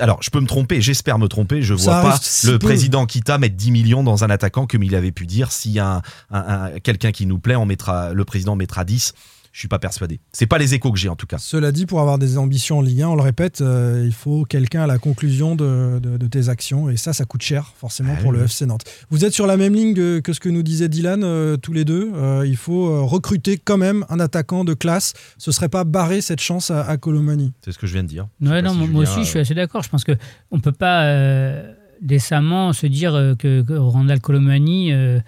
Alors, 0.00 0.22
je 0.22 0.30
peux 0.30 0.38
me 0.40 0.46
tromper, 0.46 0.80
j'espère 0.80 1.18
me 1.18 1.26
tromper. 1.26 1.60
Je 1.62 1.74
Ça 1.74 2.00
vois 2.02 2.10
pas 2.12 2.18
si 2.22 2.46
le 2.46 2.52
peu. 2.58 2.66
président 2.68 3.04
Kita 3.06 3.38
mettre 3.38 3.56
10 3.56 3.72
millions 3.72 4.04
dans 4.04 4.22
un 4.22 4.30
attaquant 4.30 4.66
comme 4.66 4.82
il 4.84 4.94
avait 4.94 5.10
pu 5.10 5.26
dire. 5.26 5.50
S'il 5.50 5.72
y 5.72 5.80
a 5.80 5.86
un, 5.96 6.02
un- 6.30 6.64
un- 6.74 6.78
quelqu'un 6.78 7.10
qui 7.10 7.26
nous 7.26 7.38
plaît, 7.40 7.56
on 7.56 7.66
mettra, 7.66 8.12
le 8.12 8.24
président 8.24 8.54
mettra 8.54 8.84
10. 8.84 9.12
Je 9.56 9.60
suis 9.60 9.68
pas 9.68 9.78
persuadé. 9.78 10.20
C'est 10.32 10.46
pas 10.46 10.58
les 10.58 10.74
échos 10.74 10.92
que 10.92 10.98
j'ai 10.98 11.08
en 11.08 11.16
tout 11.16 11.26
cas. 11.26 11.38
Cela 11.38 11.72
dit, 11.72 11.86
pour 11.86 12.00
avoir 12.02 12.18
des 12.18 12.36
ambitions 12.36 12.76
en 12.76 12.82
Ligue 12.82 13.00
1, 13.00 13.08
on 13.08 13.16
le 13.16 13.22
répète, 13.22 13.62
euh, 13.62 14.02
il 14.04 14.12
faut 14.12 14.44
quelqu'un 14.44 14.82
à 14.82 14.86
la 14.86 14.98
conclusion 14.98 15.56
de, 15.56 15.98
de- 15.98 16.18
de 16.18 16.26
tes 16.26 16.50
actions. 16.50 16.90
Et 16.90 16.98
ça, 16.98 17.14
ça 17.14 17.24
coûte 17.24 17.40
cher, 17.40 17.72
forcément, 17.78 18.12
Ah 18.18 18.20
pour 18.20 18.32
oui. 18.32 18.36
le 18.36 18.44
FC 18.44 18.66
Nantes. 18.66 18.82
Vous 19.08 19.24
êtes 19.24 19.32
sur 19.32 19.46
la 19.46 19.56
même 19.56 19.72
ligne 19.72 19.94
que, 19.94 20.20
que 20.20 20.34
ce 20.34 20.40
que 20.40 20.50
nous 20.50 20.62
disait 20.62 20.90
Dylan, 20.90 21.22
euh, 21.24 21.56
tous 21.56 21.72
les 21.72 21.86
deux. 21.86 22.12
Euh, 22.16 22.44
il 22.46 22.58
faut 22.58 23.06
recruter 23.06 23.56
quand 23.56 23.78
même 23.78 24.04
un 24.10 24.20
attaquant 24.20 24.62
de 24.62 24.74
classe. 24.74 25.14
Ce 25.38 25.50
serait 25.52 25.70
pas 25.70 25.84
barrer 25.84 26.20
cette 26.20 26.42
chance 26.42 26.70
à, 26.70 26.82
à 26.82 26.98
Colomani. 26.98 27.54
C'est 27.64 27.72
ce 27.72 27.78
que 27.78 27.86
je 27.86 27.94
viens 27.94 28.02
de 28.02 28.08
dire. 28.08 28.26
Ouais, 28.42 28.60
non, 28.60 28.74
si 28.74 28.86
moi 28.90 29.04
aussi, 29.04 29.20
je 29.24 29.28
suis 29.30 29.38
assez 29.38 29.54
d'accord. 29.54 29.82
Je 29.82 29.88
pense 29.88 30.04
que 30.04 30.12
on 30.50 30.60
peut 30.60 30.72
pas 30.72 31.04
euh, 31.04 31.72
décemment 32.02 32.74
se 32.74 32.86
dire 32.86 33.14
euh, 33.14 33.34
que, 33.34 33.62
que 33.62 33.72
Randall 33.72 34.20
Colomani 34.20 34.92
euh, 34.92 35.18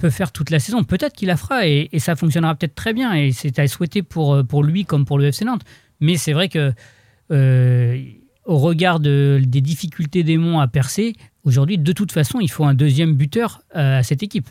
peut 0.00 0.10
faire 0.10 0.32
toute 0.32 0.50
la 0.50 0.58
saison. 0.58 0.82
Peut-être 0.82 1.14
qu'il 1.14 1.28
la 1.28 1.36
fera 1.36 1.66
et, 1.66 1.88
ça 1.98 2.16
fonctionnera 2.16 2.54
peut-être 2.56 2.74
très 2.74 2.92
bien. 2.92 3.14
Et 3.14 3.30
c'est 3.32 3.58
à 3.58 3.68
souhaiter 3.68 4.02
pour, 4.02 4.34
euh, 4.34 4.42
pour 4.42 4.64
lui 4.64 4.84
comme 4.84 5.04
pour 5.04 5.18
le 5.18 5.26
FC 5.26 5.44
Nantes. 5.44 5.62
Mais 6.00 6.16
c'est 6.16 6.32
vrai 6.32 6.48
que 6.48 6.72
euh, 7.30 8.02
au 8.44 8.58
regard 8.58 8.98
de- 8.98 9.40
des 9.46 9.60
difficultés 9.60 10.24
des 10.24 10.36
Monts 10.38 10.60
à 10.60 10.66
percer, 10.66 11.14
aujourd'hui, 11.44 11.78
de 11.78 11.92
toute 11.92 12.10
façon, 12.12 12.40
il 12.40 12.50
faut 12.50 12.64
un 12.64 12.74
deuxième 12.74 13.14
buteur 13.14 13.62
euh, 13.76 13.98
à 13.98 14.02
cette 14.02 14.22
équipe. 14.22 14.48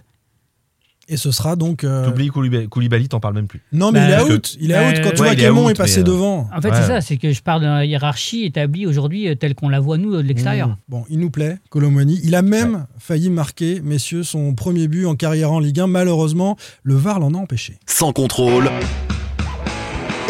Et 1.12 1.18
ce 1.18 1.32
sera 1.32 1.56
donc. 1.56 1.84
euh, 1.84 2.06
T'oublies 2.06 2.28
Koulibaly, 2.30 3.08
t'en 3.10 3.20
parles 3.20 3.34
même 3.34 3.48
plus. 3.48 3.62
Non, 3.74 3.92
mais 3.92 4.00
Bah, 4.00 4.06
il 4.08 4.14
est 4.14 4.28
que- 4.28 4.34
out. 4.34 4.58
Il 4.62 4.72
est 4.72 4.76
Euh, 4.76 4.90
out 4.90 4.96
quand 4.98 5.02
tu 5.10 5.10
ouais, 5.10 5.16
vois 5.16 5.34
il 5.34 5.70
est 5.70 5.72
est 5.72 5.74
passé 5.78 6.00
euh, 6.02 6.04
devant. 6.04 6.48
En 6.56 6.62
fait, 6.62 6.70
Ouais. 6.70 6.76
c'est 6.76 6.88
ça, 6.88 7.02
c'est 7.02 7.18
que 7.18 7.34
je 7.34 7.42
parle 7.42 7.64
la 7.64 7.84
hiérarchie 7.86 8.46
établie 8.46 8.86
aujourd'hui 8.86 9.28
euh, 9.28 9.36
telle 9.36 9.56
qu'on 9.56 9.70
la 9.70 9.80
voit 9.80 9.98
nous 9.98 10.16
de 10.16 10.22
l'extérieur. 10.22 10.68
Mmh. 10.70 10.78
Bon, 10.88 11.06
il 11.10 11.20
nous 11.20 11.32
plaît, 11.32 11.58
Colomani. 11.72 12.20
Il 12.24 12.36
a 12.36 12.42
même 12.44 12.86
failli 13.00 13.30
marquer, 13.32 13.82
messieurs, 13.84 14.24
son 14.24 14.54
premier 14.54 14.88
but 14.88 15.06
en 15.08 15.16
carrière 15.16 15.52
en 15.52 15.60
Ligue 15.60 15.80
1. 15.80 15.88
Malheureusement, 15.88 16.56
le 16.84 16.96
VAR 16.96 17.20
l'en 17.20 17.34
a 17.34 17.38
empêché. 17.38 17.80
Sans 17.88 18.14
contrôle, 18.14 18.70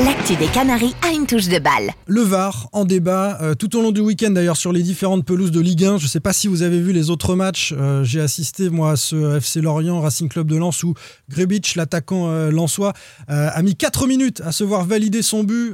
L'actu 0.06 0.38
des 0.38 0.48
Canaries 0.48 0.96
a 1.02 1.12
une 1.12 1.26
touche 1.26 1.50
de 1.50 1.60
balle. 1.60 1.92
Le 2.08 2.22
VAR 2.22 2.70
en 2.72 2.86
débat 2.86 3.38
euh, 3.42 3.54
tout 3.54 3.76
au 3.76 3.82
long 3.82 3.92
du 3.92 4.00
week-end 4.00 4.30
d'ailleurs 4.30 4.56
sur 4.56 4.72
les 4.72 4.82
différentes 4.82 5.26
pelouses 5.26 5.52
de 5.52 5.60
Ligue 5.60 5.84
1. 5.84 5.98
Je 5.98 6.06
ne 6.06 6.08
sais 6.08 6.22
pas 6.22 6.32
si 6.32 6.48
vous 6.48 6.62
avez 6.62 6.80
vu 6.80 6.94
les 6.94 7.10
autres 7.10 7.36
matchs. 7.36 7.74
Euh, 7.78 8.06
J'ai 8.06 8.22
assisté 8.22 8.70
moi 8.70 8.92
à 8.92 8.96
ce 8.96 9.36
FC 9.38 9.60
Lorient 9.60 10.00
Racing 10.00 10.30
Club 10.30 10.48
de 10.48 10.56
Lens 10.56 10.84
où 10.84 10.94
Grebic, 11.30 11.76
l'attaquant 11.76 12.30
euh, 12.30 12.50
lensois, 12.50 12.94
euh, 13.30 13.50
a 13.54 13.62
mis 13.62 13.76
4 13.76 14.08
minutes 14.08 14.42
à 14.46 14.54
se 14.54 14.64
voir 14.64 14.86
valider 14.86 15.22
son 15.22 15.44
but 15.44 15.74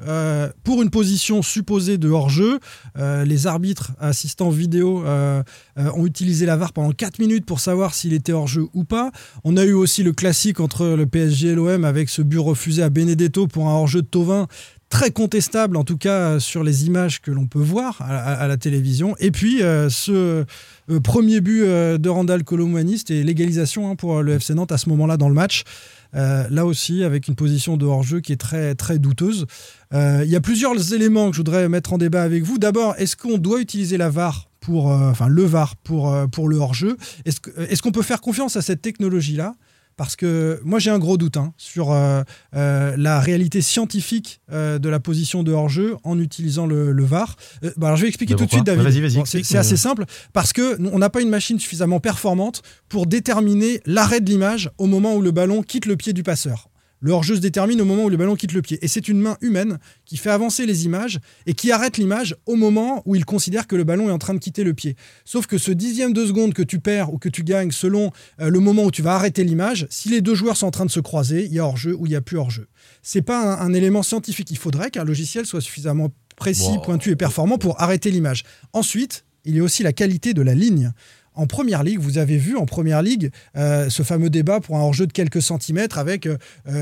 pour 0.63 0.81
une 0.81 0.89
position 0.89 1.43
supposée 1.43 1.99
de 1.99 2.09
hors-jeu. 2.09 2.59
Les 2.95 3.45
arbitres 3.45 3.91
assistants 3.99 4.49
vidéo 4.49 5.03
ont 5.75 6.05
utilisé 6.05 6.45
la 6.45 6.55
VAR 6.55 6.73
pendant 6.73 6.91
4 6.91 7.19
minutes 7.19 7.45
pour 7.45 7.59
savoir 7.59 7.93
s'il 7.93 8.13
était 8.13 8.31
hors-jeu 8.31 8.67
ou 8.73 8.85
pas. 8.85 9.11
On 9.43 9.57
a 9.57 9.65
eu 9.65 9.73
aussi 9.73 10.03
le 10.03 10.13
classique 10.13 10.59
entre 10.59 10.85
le 10.85 11.05
PSG 11.05 11.49
et 11.49 11.55
l'OM 11.55 11.85
avec 11.85 12.09
ce 12.09 12.21
but 12.21 12.39
refusé 12.39 12.81
à 12.81 12.89
Benedetto 12.89 13.47
pour 13.47 13.67
un 13.67 13.73
hors-jeu 13.73 14.01
de 14.01 14.07
Tovin 14.15 14.47
très 14.87 15.11
contestable, 15.11 15.75
en 15.75 15.83
tout 15.83 15.97
cas 15.97 16.39
sur 16.39 16.63
les 16.63 16.85
images 16.85 17.19
que 17.19 17.29
l'on 17.29 17.47
peut 17.47 17.59
voir 17.59 17.97
à, 18.01 18.47
la 18.47 18.55
télévision. 18.55 19.13
Et 19.19 19.29
puis 19.29 19.61
euh, 19.61 19.89
ce 19.89 20.45
euh, 20.89 20.99
premier 21.03 21.41
but 21.41 21.63
euh, 21.63 21.97
de 21.97 22.07
Randall 22.07 22.45
Colomwani, 22.45 22.99
c'était 22.99 23.21
l'égalisation 23.21 23.91
hein, 23.91 23.97
pour 23.97 24.21
le 24.21 24.35
FC 24.35 24.53
Nantes 24.53 24.71
à 24.71 24.77
ce 24.77 24.87
moment-là 24.87 25.17
dans 25.17 25.27
le 25.27 25.35
match. 25.35 25.63
Là 26.13 26.65
aussi, 26.65 27.03
avec 27.03 27.27
une 27.27 27.35
position 27.35 27.75
de 27.75 27.85
hors-jeu 27.85 28.21
qui 28.21 28.31
est 28.31 28.37
très, 28.37 28.73
très 28.73 28.99
douteuse. 28.99 29.47
Il 29.91 30.27
y 30.27 30.37
a 30.37 30.39
plusieurs 30.39 30.93
éléments 30.93 31.29
que 31.29 31.35
je 31.35 31.41
voudrais 31.41 31.67
mettre 31.67 31.91
en 31.91 31.97
débat 31.97 32.23
avec 32.23 32.43
vous. 32.43 32.57
D'abord, 32.57 32.95
est-ce 32.97 33.17
qu'on 33.17 33.37
doit 33.37 33.59
utiliser 33.59 33.97
la 33.97 34.09
VAR 34.09 34.47
pour, 34.61 34.85
enfin 34.85 35.27
le 35.27 35.43
VAR 35.43 35.75
pour, 35.75 36.15
pour 36.31 36.47
le 36.47 36.55
hors-jeu? 36.55 36.95
Est-ce 37.25 37.81
qu'on 37.81 37.91
peut 37.91 38.01
faire 38.01 38.21
confiance 38.21 38.55
à 38.55 38.61
cette 38.61 38.81
technologie-là? 38.81 39.55
Parce 39.97 40.15
que 40.15 40.59
moi 40.63 40.79
j'ai 40.79 40.89
un 40.89 40.99
gros 40.99 41.17
doute 41.17 41.37
hein, 41.37 41.53
sur 41.57 41.91
euh, 41.91 42.23
euh, 42.55 42.95
la 42.97 43.19
réalité 43.19 43.61
scientifique 43.61 44.41
euh, 44.51 44.79
de 44.79 44.89
la 44.89 44.99
position 44.99 45.43
de 45.43 45.51
hors-jeu 45.51 45.95
en 46.03 46.19
utilisant 46.19 46.65
le, 46.65 46.91
le 46.91 47.03
VAR. 47.03 47.35
Bah, 47.77 47.87
alors 47.87 47.97
je 47.97 48.03
vais 48.03 48.07
expliquer 48.07 48.33
Mais 48.33 48.39
tout 48.39 48.45
de 48.45 48.51
suite, 48.51 48.65
David. 48.65 48.83
Vas-y, 48.83 49.01
vas-y, 49.01 49.15
Bon, 49.15 49.21
explique, 49.21 49.45
c'est 49.45 49.57
assez 49.57 49.77
simple 49.77 50.05
parce 50.33 50.53
que 50.53 50.77
nous, 50.77 50.89
on 50.91 50.99
n'a 50.99 51.09
pas 51.09 51.21
une 51.21 51.29
machine 51.29 51.59
suffisamment 51.59 51.99
performante 51.99 52.61
pour 52.89 53.07
déterminer 53.07 53.81
l'arrêt 53.85 54.19
de 54.19 54.29
l'image 54.29 54.69
au 54.77 54.87
moment 54.87 55.15
où 55.15 55.21
le 55.21 55.31
ballon 55.31 55.61
quitte 55.63 55.85
le 55.85 55.95
pied 55.95 56.13
du 56.13 56.23
passeur. 56.23 56.69
Le 57.05 57.11
hors-jeu 57.11 57.35
se 57.35 57.39
détermine 57.39 57.79
au 57.81 57.85
moment 57.85 58.05
où 58.05 58.09
le 58.09 58.17
ballon 58.17 58.35
quitte 58.35 58.53
le 58.53 58.63
pied. 58.63 58.79
Et 58.83 58.87
c'est 58.87 59.07
une 59.07 59.21
main 59.21 59.37
humaine 59.39 59.77
qui 60.05 60.17
fait 60.17 60.31
avancer 60.31 60.65
les 60.65 60.85
images 60.85 61.19
et 61.45 61.53
qui 61.53 61.71
arrête 61.71 61.99
l'image 61.99 62.35
au 62.47 62.55
moment 62.55 63.03
où 63.05 63.13
il 63.13 63.25
considère 63.25 63.67
que 63.67 63.75
le 63.75 63.83
ballon 63.83 64.09
est 64.09 64.11
en 64.11 64.17
train 64.17 64.33
de 64.33 64.39
quitter 64.39 64.63
le 64.63 64.73
pied. 64.73 64.95
Sauf 65.23 65.45
que 65.45 65.59
ce 65.59 65.69
dixième 65.71 66.13
de 66.13 66.25
seconde 66.25 66.55
que 66.55 66.63
tu 66.63 66.79
perds 66.79 67.13
ou 67.13 67.19
que 67.19 67.29
tu 67.29 67.43
gagnes 67.43 67.69
selon 67.69 68.09
euh, 68.41 68.49
le 68.49 68.59
moment 68.59 68.85
où 68.85 68.89
tu 68.89 69.03
vas 69.03 69.13
arrêter 69.13 69.43
l'image, 69.43 69.85
si 69.91 70.09
les 70.09 70.21
deux 70.21 70.33
joueurs 70.33 70.57
sont 70.57 70.65
en 70.65 70.71
train 70.71 70.85
de 70.87 70.89
se 70.89 70.99
croiser, 70.99 71.45
il 71.45 71.53
y 71.53 71.59
a 71.59 71.65
hors-jeu 71.65 71.95
ou 71.95 72.07
il 72.07 72.09
n'y 72.09 72.15
a 72.15 72.21
plus 72.21 72.37
hors-jeu. 72.37 72.67
C'est 73.03 73.21
pas 73.21 73.39
un, 73.39 73.67
un 73.67 73.73
élément 73.73 74.01
scientifique. 74.01 74.49
Il 74.49 74.57
faudrait 74.57 74.89
qu'un 74.89 75.03
logiciel 75.03 75.45
soit 75.45 75.61
suffisamment 75.61 76.09
précis, 76.35 76.63
Wow. 76.71 76.81
pointu 76.81 77.11
et 77.11 77.15
performant 77.15 77.59
pour 77.59 77.79
arrêter 77.83 78.09
l'image. 78.09 78.45
Ensuite, 78.73 79.25
il 79.45 79.55
y 79.55 79.59
a 79.59 79.63
aussi 79.63 79.83
la 79.83 79.93
qualité 79.93 80.33
de 80.33 80.41
la 80.41 80.55
ligne. 80.55 80.91
En 81.35 81.47
première 81.47 81.83
ligue, 81.83 81.99
vous 81.99 82.17
avez 82.17 82.37
vu 82.37 82.55
en 82.55 82.65
première 82.65 83.01
ligue 83.01 83.29
euh, 83.57 83.89
ce 83.89 84.03
fameux 84.03 84.29
débat 84.29 84.59
pour 84.61 84.77
un 84.77 84.81
hors-jeu 84.81 85.05
de 85.05 85.11
quelques 85.13 85.41
centimètres 85.41 85.97
avec 85.97 86.27
euh, 86.27 86.37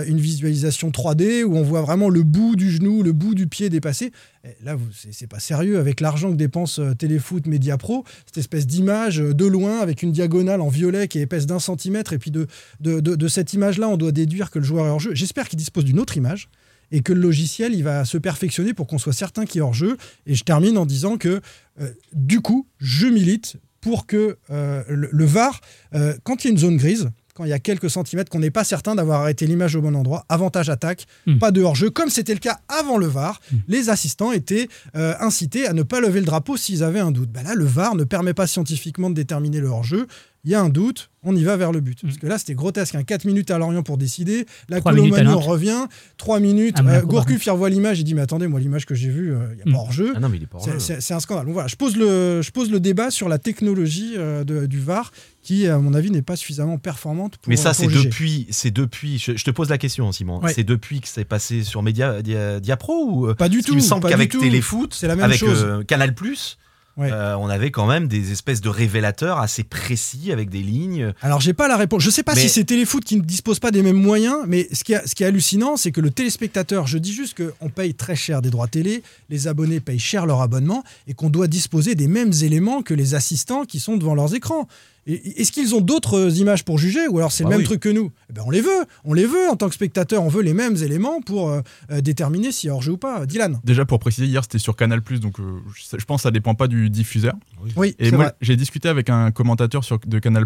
une 0.05 0.19
visualisation 0.19 0.89
3D 0.91 1.43
où 1.43 1.55
on 1.57 1.63
voit 1.63 1.81
vraiment 1.81 2.09
le 2.09 2.23
bout 2.23 2.55
du 2.55 2.71
genou, 2.71 3.01
le 3.03 3.13
bout 3.13 3.33
du 3.35 3.47
pied 3.47 3.69
dépassé. 3.69 4.11
Et 4.43 4.49
là, 4.63 4.77
c'est 5.11 5.27
pas 5.27 5.39
sérieux 5.39 5.79
avec 5.79 6.01
l'argent 6.01 6.29
que 6.31 6.35
dépense 6.35 6.79
euh, 6.79 6.93
Téléfoot 6.93 7.47
Media 7.47 7.77
Pro, 7.77 8.03
cette 8.25 8.37
espèce 8.37 8.67
d'image 8.67 9.19
euh, 9.21 9.33
de 9.33 9.45
loin 9.45 9.79
avec 9.79 10.03
une 10.03 10.11
diagonale 10.11 10.61
en 10.61 10.69
violet 10.69 11.07
qui 11.07 11.17
est 11.19 11.21
épaisse 11.23 11.45
d'un 11.45 11.59
centimètre. 11.59 12.13
Et 12.13 12.19
puis 12.19 12.29
de, 12.31 12.47
de, 12.79 12.99
de- 12.99 13.27
cette 13.27 13.53
image-là, 13.53 13.89
on 13.89 13.97
doit 13.97 14.11
déduire 14.11 14.51
que 14.51 14.59
le 14.59 14.65
joueur 14.65 14.85
est 14.85 14.89
hors 14.89 14.99
jeu. 14.99 15.15
J'espère 15.15 15.49
qu'il 15.49 15.57
dispose 15.57 15.85
d'une 15.85 15.99
autre 15.99 16.17
image 16.17 16.49
et 16.91 17.01
que 17.01 17.11
le 17.13 17.21
logiciel 17.21 17.73
il 17.73 17.83
va 17.83 18.05
se 18.05 18.19
perfectionner 18.19 18.73
pour 18.75 18.85
qu'on 18.85 18.99
soit 18.99 19.13
certain 19.13 19.45
qu'il 19.45 19.59
est 19.59 19.63
hors 19.63 19.73
jeu. 19.73 19.97
Et 20.27 20.35
je 20.35 20.43
termine 20.43 20.77
en 20.77 20.85
disant 20.85 21.17
que 21.17 21.41
euh, 21.81 21.89
du 22.13 22.41
coup, 22.41 22.67
je 22.79 23.07
milite 23.07 23.55
pour 23.83 24.07
que 24.07 24.37
euh, 24.49 24.83
le, 24.87 25.09
le 25.11 25.25
VAR, 25.25 25.61
euh, 25.93 26.13
quand 26.23 26.43
il 26.43 26.47
y 26.47 26.49
a 26.49 26.51
une 26.51 26.57
zone 26.57 26.77
grise, 26.77 27.09
quand 27.35 27.45
il 27.45 27.49
y 27.49 27.53
a 27.53 27.59
quelques 27.59 27.89
centimètres, 27.89 28.29
qu'on 28.29 28.39
n'est 28.39 28.51
pas 28.51 28.63
certain 28.63 28.93
d'avoir 28.93 29.21
arrêté 29.21 29.47
l'image 29.47 29.75
au 29.75 29.81
bon 29.81 29.95
endroit, 29.95 30.23
avantage 30.29 30.69
attaque, 30.69 31.07
Mm. 31.25 31.39
pas 31.39 31.49
de 31.51 31.61
hors-jeu, 31.63 31.89
comme 31.89 32.09
c'était 32.09 32.33
le 32.33 32.39
cas 32.39 32.59
avant 32.67 32.97
le 32.97 33.07
VAR, 33.07 33.41
les 33.67 33.89
assistants 33.89 34.31
étaient 34.31 34.67
euh, 34.95 35.15
incités 35.19 35.65
à 35.67 35.73
ne 35.73 35.81
pas 35.83 35.99
lever 35.99 36.19
le 36.19 36.25
drapeau 36.27 36.57
s'ils 36.57 36.83
avaient 36.83 36.99
un 36.99 37.11
doute. 37.11 37.29
Bah 37.31 37.41
là, 37.43 37.55
le 37.55 37.65
VAR 37.65 37.95
ne 37.95 38.03
permet 38.03 38.33
pas 38.35 38.45
scientifiquement 38.47 39.09
de 39.09 39.15
déterminer 39.15 39.59
le 39.59 39.67
hors-jeu. 39.67 40.07
Il 40.45 40.51
y 40.51 40.55
a 40.55 40.61
un 40.61 40.67
doute, 40.67 41.09
on 41.23 41.33
y 41.37 41.43
va 41.45 41.55
vers 41.55 41.71
le 41.71 41.79
but. 41.79 41.99
Parce 42.01 42.17
que 42.17 42.27
là, 42.27 42.37
c'était 42.37 42.53
grotesque. 42.53 42.97
4 43.05 43.23
minutes 43.23 43.49
à 43.49 43.57
Lorient 43.57 43.81
pour 43.81 43.97
décider. 43.97 44.45
La 44.67 44.81
Nantes. 44.81 45.41
revient. 45.45 45.85
3 46.17 46.41
minutes. 46.41 46.81
Monaco, 46.81 47.05
Euh, 47.05 47.09
Gourcuff, 47.09 47.45
il 47.45 47.49
revoit 47.49 47.69
l'image. 47.69 47.99
Il 48.01 48.03
dit 48.03 48.13
Mais 48.13 48.21
attendez, 48.23 48.47
moi, 48.47 48.59
l'image 48.59 48.85
que 48.85 48.93
j'ai 48.93 49.07
vue, 49.09 49.33
euh, 49.33 49.47
il 49.51 49.55
n'y 49.55 49.61
a 49.61 49.65
Mm. 49.67 49.71
pas 49.71 49.77
hors-jeu. 49.79 50.11
Ah 50.15 50.19
non, 50.19 50.27
mais 50.27 50.35
il 50.35 50.43
est 50.43 50.47
pas 50.47 50.57
hors 50.57 50.65
C'est- 50.65 50.71
jeu. 50.73 50.79
C'est 50.79 51.01
c'est 51.01 51.13
un 51.13 51.21
scandale. 51.21 51.45
Donc 51.45 51.53
voilà, 51.53 51.69
je 51.69 51.77
pose 51.77 51.95
le, 51.95 52.41
je 52.41 52.51
pose 52.51 52.69
le 52.71 52.81
débat 52.81 53.09
sur 53.09 53.29
la 53.29 53.37
technologie 53.37 54.15
euh, 54.17 54.43
de- 54.43 54.65
du 54.65 54.79
VAR 54.81 55.13
qui, 55.41 55.65
à 55.67 55.77
mon 55.77 55.93
avis, 55.93 56.11
n'est 56.11 56.21
pas 56.21 56.35
suffisamment 56.35 56.77
performante 56.77 57.37
pour 57.37 57.49
Mais 57.49 57.55
ça, 57.55 57.69
pour 57.69 57.75
c'est 57.77 57.89
juger. 57.89 58.09
depuis, 58.09 58.47
c'est 58.49 58.71
depuis. 58.71 59.19
Je, 59.19 59.37
je 59.37 59.43
te 59.45 59.51
pose 59.51 59.69
la 59.69 59.77
question, 59.77 60.11
Simon. 60.11 60.41
Ouais. 60.41 60.51
C'est 60.53 60.63
depuis 60.65 60.99
que 60.99 61.07
c'est 61.07 61.23
passé 61.23 61.63
sur 61.63 61.83
Média 61.83 62.21
Dia, 62.21 62.59
Diapro 62.59 63.05
ou 63.09 63.27
euh, 63.29 63.33
Pas 63.33 63.47
du 63.47 63.61
tout. 63.61 63.75
me 63.75 63.79
semble 63.79 64.09
qu'avec. 64.09 64.31
Téléfoot, 64.37 64.93
C'est 64.93 65.07
la 65.07 65.15
même 65.15 65.23
avec 65.25 65.37
chose. 65.39 65.63
euh, 65.63 65.83
Canal 65.83 66.13
Plus, 66.13 66.57
Ouais. 66.95 67.11
euh, 67.11 67.35
on 67.37 67.47
avait 67.49 67.71
quand 67.71 67.87
même 67.87 68.07
des 68.07 68.31
espèces 68.31 68.61
de 68.61 68.69
révélateurs 68.69 69.39
assez 69.39 69.63
précis 69.63 70.31
avec 70.31 70.49
des 70.49 70.61
lignes. 70.61 71.11
Alors 71.23 71.41
j'ai 71.41 71.53
pas 71.53 71.67
la 71.67 71.75
réponse. 71.75 72.03
Je 72.03 72.11
sais 72.11 72.21
pas 72.21 72.35
Mais- 72.35 72.41
si 72.41 72.49
c'est 72.49 72.63
Téléfoot 72.65 73.03
qui 73.03 73.15
ne 73.15 73.21
dispose 73.23 73.59
pas 73.59 73.71
des 73.71 73.81
mêmes 73.81 73.95
moyens, 73.99 74.37
mais 74.47 74.67
ce 74.71 74.83
qui, 74.83 74.93
est- 74.93 75.07
ce 75.07 75.15
qui 75.15 75.23
est 75.23 75.25
hallucinant, 75.25 75.75
c'est 75.75 75.91
que 75.91 76.01
le 76.01 76.11
téléspectateur, 76.11 76.85
je 76.85 76.99
dis 76.99 77.11
juste 77.11 77.35
qu'on 77.35 77.69
paye 77.69 77.95
très 77.95 78.15
cher 78.15 78.43
des 78.43 78.51
droits 78.51 78.67
télé, 78.67 79.01
les 79.29 79.47
abonnés 79.47 79.79
payent 79.79 79.97
cher 79.97 80.27
leur 80.27 80.41
abonnement, 80.41 80.83
et 81.07 81.15
qu'on 81.15 81.31
doit 81.31 81.47
disposer 81.47 81.95
des 81.95 82.07
mêmes 82.07 82.31
éléments 82.43 82.83
que 82.83 82.93
les 82.93 83.15
assistants 83.15 83.65
qui 83.65 83.79
sont 83.79 83.97
devant 83.97 84.13
leurs 84.13 84.35
écrans. 84.35 84.67
Est-ce 85.05 85.51
qu'ils 85.51 85.75
ont 85.75 85.81
d'autres 85.81 86.39
images 86.39 86.63
pour 86.63 86.77
juger, 86.77 87.07
ou 87.09 87.17
alors 87.17 87.31
c'est 87.31 87.43
le 87.43 87.49
Bah 87.49 87.55
même 87.55 87.59
oui. 87.61 87.65
truc 87.65 87.81
que 87.81 87.89
nous? 87.89 88.11
Eh 88.29 88.33
ben 88.33 88.43
On 88.45 88.51
les 88.51 88.61
veut, 88.61 88.85
on 89.03 89.13
les 89.13 89.25
veut 89.25 89.49
en 89.49 89.55
tant 89.55 89.67
que 89.67 89.75
spectateur, 89.75 90.23
on 90.23 90.29
veut 90.29 90.41
les 90.41 90.53
mêmes 90.53 90.77
éléments 90.77 91.19
pour 91.21 91.49
euh, 91.49 91.61
euh, 91.91 91.99
déterminer 92.01 92.51
s'il 92.53 92.67
y 92.67 92.71
a 92.71 92.73
hors-jeu 92.73 92.93
ou 92.93 92.97
pas. 92.97 93.25
Dylan 93.25 93.59
Déjà 93.65 93.83
pour 93.85 93.99
préciser, 93.99 94.27
hier 94.27 94.43
c'était 94.43 94.59
sur 94.59 94.75
Canal+, 94.75 95.01
donc 95.19 95.39
euh, 95.39 95.59
je 95.97 96.05
pense 96.05 96.21
que 96.21 96.23
ça 96.23 96.31
dépend 96.31 96.55
pas 96.55 96.67
du 96.67 96.89
diffuseur. 96.89 97.33
Oui, 97.75 97.95
Et 97.99 98.11
moi 98.11 98.31
j'ai 98.41 98.55
discuté 98.55 98.87
avec 98.87 99.09
un 99.09 99.31
commentateur 99.31 99.83
sur, 99.83 99.99
de 99.99 100.19
Canal+, 100.19 100.45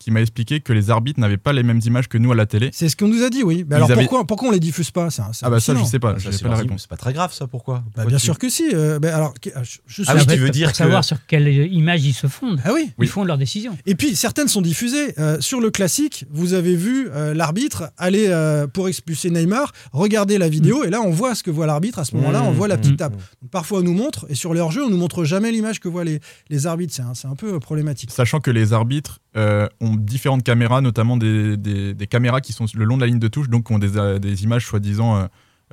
qui 0.00 0.10
m'a 0.10 0.20
expliqué 0.22 0.58
que 0.60 0.72
les 0.72 0.90
arbitres 0.90 1.20
n'avaient 1.20 1.36
pas 1.36 1.52
les 1.52 1.62
mêmes 1.62 1.80
images 1.84 2.08
que 2.08 2.18
nous 2.18 2.32
à 2.32 2.34
la 2.34 2.46
télé. 2.46 2.70
C'est 2.72 2.88
ce 2.88 2.96
qu'on 2.96 3.06
nous 3.06 3.22
a 3.22 3.28
dit, 3.30 3.42
oui. 3.44 3.64
Mais 3.68 3.74
Ils 3.74 3.76
alors 3.76 3.90
avaient- 3.92 4.00
pourquoi, 4.00 4.26
pourquoi 4.26 4.48
on 4.48 4.50
les 4.52 4.58
diffuse 4.58 4.90
pas? 4.90 5.08
Ah 5.42 5.50
bah 5.50 5.60
ça 5.60 5.74
je 5.76 5.84
sais 5.84 5.98
pas, 6.00 6.16
c'est 6.18 6.42
pas 6.42 6.48
la 6.48 6.56
réponse. 6.56 6.80
C'est 6.82 6.88
pas 6.90 6.96
très 6.96 7.12
grave 7.12 7.32
ça, 7.32 7.46
pourquoi? 7.46 7.84
Bah, 7.94 8.06
bien 8.06 8.16
tu- 8.16 8.24
sûr 8.24 8.38
que 8.38 8.48
si. 8.48 8.64
euh, 8.74 8.98
alors, 9.02 9.34
que- 9.38 9.50
je, 9.62 9.78
je 9.86 10.02
suis 10.02 10.04
Ah 10.08 10.14
oui, 10.16 10.26
tu 10.26 10.36
veux 10.36 10.46
pour 10.46 10.52
dire 10.52 10.70
que- 10.72 10.76
savoir 10.78 11.04
sur 11.04 11.18
quelle 11.26 11.46
image 11.72 12.04
ils 12.04 12.14
se 12.14 12.26
fondent. 12.26 12.60
Ah 12.64 12.70
oui. 12.72 12.90
Oui. 12.98 13.06
Ils 13.06 13.10
font 13.10 13.24
leurs 13.24 13.38
décisions. 13.38 13.76
Et 13.86 13.94
puis 13.94 14.16
certaines 14.16 14.48
sont 14.48 14.62
diffusées. 14.62 15.14
Euh, 15.18 15.38
sur 15.40 15.60
le 15.60 15.70
classique, 15.70 16.24
vous 16.30 16.54
avez 16.54 16.74
vu 16.76 17.08
euh, 17.12 17.34
l'arbitre 17.34 17.92
aller 17.98 18.28
euh, 18.28 18.66
pour 18.66 18.88
expulser 18.88 19.28
Neymar, 19.30 19.72
regarder 19.92 20.38
la 20.38 20.48
vidéo, 20.48 20.82
et 20.84 20.88
là 20.90 21.02
on 21.02 21.10
voit 21.10 21.34
ce 21.34 21.42
que 21.42 21.50
voit 21.50 21.66
l'arbitre. 21.66 21.98
À 21.98 22.04
ce 22.06 22.16
moment-là, 22.16 22.42
on 22.42 22.52
voit 22.52 22.68
la 22.68 22.78
petite 22.78 22.94
Mm. 22.94 22.96
tape. 22.96 23.12
Donc, 23.42 23.50
parfois 23.50 23.80
on 23.80 23.82
nous 23.82 23.92
montre, 23.94 24.24
et 24.30 24.34
sur 24.34 24.54
les 24.54 24.60
hors-jeux, 24.60 24.84
on 24.84 24.88
nous 24.90 24.96
montre 24.96 25.24
jamais 25.24 25.52
l'image 25.52 25.78
que 25.78 25.88
voient 25.88 26.04
les, 26.04 26.20
les 26.48 26.66
arbitres. 26.66 26.94
C'est 26.94 27.02
un, 27.02 27.12
c'est 27.14 27.28
un 27.28 27.34
peu 27.36 27.54
euh, 27.54 27.58
problématique. 27.58 28.10
Sachant 28.10 28.40
que 28.40 28.50
les 28.50 28.72
arbitres 28.72 29.20
euh, 29.36 29.68
ont 29.90 29.96
différentes 29.96 30.42
caméras, 30.42 30.80
notamment 30.80 31.16
des, 31.16 31.56
des- 31.56 31.94
des 31.94 32.06
caméras 32.06 32.40
qui 32.40 32.52
sont 32.52 32.66
le 32.74 32.84
long 32.84 32.96
de 32.96 33.02
la 33.02 33.06
ligne 33.08 33.18
de 33.18 33.28
touche, 33.28 33.48
donc 33.48 33.66
qui 33.66 33.72
ont 33.72 33.78
des, 33.78 33.96
euh, 33.96 34.18
des 34.18 34.44
images 34.44 34.66
soi-disant 34.66 35.16
euh, 35.16 35.24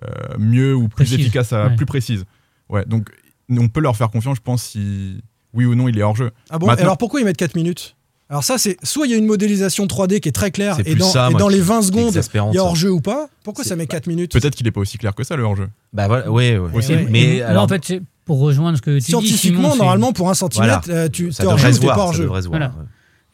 euh, 0.03 0.07
mieux 0.37 0.75
ou 0.75 0.87
plus 0.89 1.13
efficaces, 1.13 1.53
à- 1.53 1.67
ouais. 1.67 1.75
plus 1.75 1.85
précises. 1.85 2.25
Ouais, 2.69 2.83
donc 2.85 3.09
on 3.49 3.67
peut 3.69 3.79
leur 3.81 3.95
faire 3.95 4.09
confiance, 4.09 4.37
je 4.37 4.41
pense, 4.41 4.63
si 4.63 5.21
oui 5.53 5.65
ou 5.65 5.75
non 5.75 5.87
il 5.87 5.97
est 5.97 6.03
hors 6.03 6.15
jeu. 6.15 6.31
Ah 6.49 6.59
bon? 6.59 6.67
Maintenant- 6.67 6.83
alors 6.83 6.97
pourquoi 6.97 7.19
ils 7.21 7.23
mettent 7.25 7.37
4 7.37 7.55
minutes? 7.55 7.95
Alors 8.29 8.43
ça, 8.43 8.57
c'est 8.57 8.75
soit 8.83 9.07
il 9.07 9.11
y 9.11 9.13
a 9.13 9.17
une 9.17 9.25
modélisation 9.25 9.85
3D 9.87 10.19
qui 10.19 10.27
est 10.27 10.33
très 10.33 10.51
claire 10.51 10.77
et 10.85 10.95
dans, 10.95 11.07
ça, 11.07 11.27
et 11.27 11.31
moi, 11.31 11.39
dans 11.39 11.47
qui- 11.47 11.53
les 11.55 11.61
20 11.61 11.79
qui 11.79 11.85
est 11.85 11.87
secondes, 11.87 12.51
il 12.51 12.55
y 12.55 12.57
a 12.59 12.63
hors-jeu 12.63 12.91
ou 12.91 12.99
pas? 12.99 13.29
Pourquoi 13.43 13.63
ça 13.63 13.77
met 13.77 13.87
4 13.87 14.07
minutes? 14.07 14.33
Peut-être 14.33 14.53
qu'il 14.53 14.65
n'est 14.65 14.71
pas 14.71 14.81
aussi 14.81 14.97
clair 14.97 15.15
que 15.15 15.23
ça 15.23 15.37
le 15.37 15.43
hors 15.43 15.55
jeu. 15.55 15.69
Bah 15.93 16.07
voilà, 16.09 16.29
ouais, 16.29 16.57
ouais. 16.57 16.69
Aussi. 16.73 16.91
Et- 16.91 17.05
Mais 17.09 17.41
alors, 17.41 17.63
en 17.63 17.67
fait, 17.69 17.93
pour 18.25 18.39
rejoindre 18.39 18.77
ce 18.77 18.81
que 18.81 18.91
tu 18.91 18.97
dis, 18.97 19.05
Scientifiquement, 19.05 19.71
Simon, 19.71 19.77
normalement, 19.85 20.11
pour 20.11 20.29
un 20.29 20.33
centimètre, 20.33 20.81
Voilà. 20.87 20.99
euh, 21.03 21.09
tu 21.09 21.31
ça 21.31 21.43
es 21.43 21.45
hors-jeu 21.47 21.77
ou 21.77 21.85
pas 21.87 21.97
hors-jeu. 21.99 22.25
Voilà. 22.49 22.73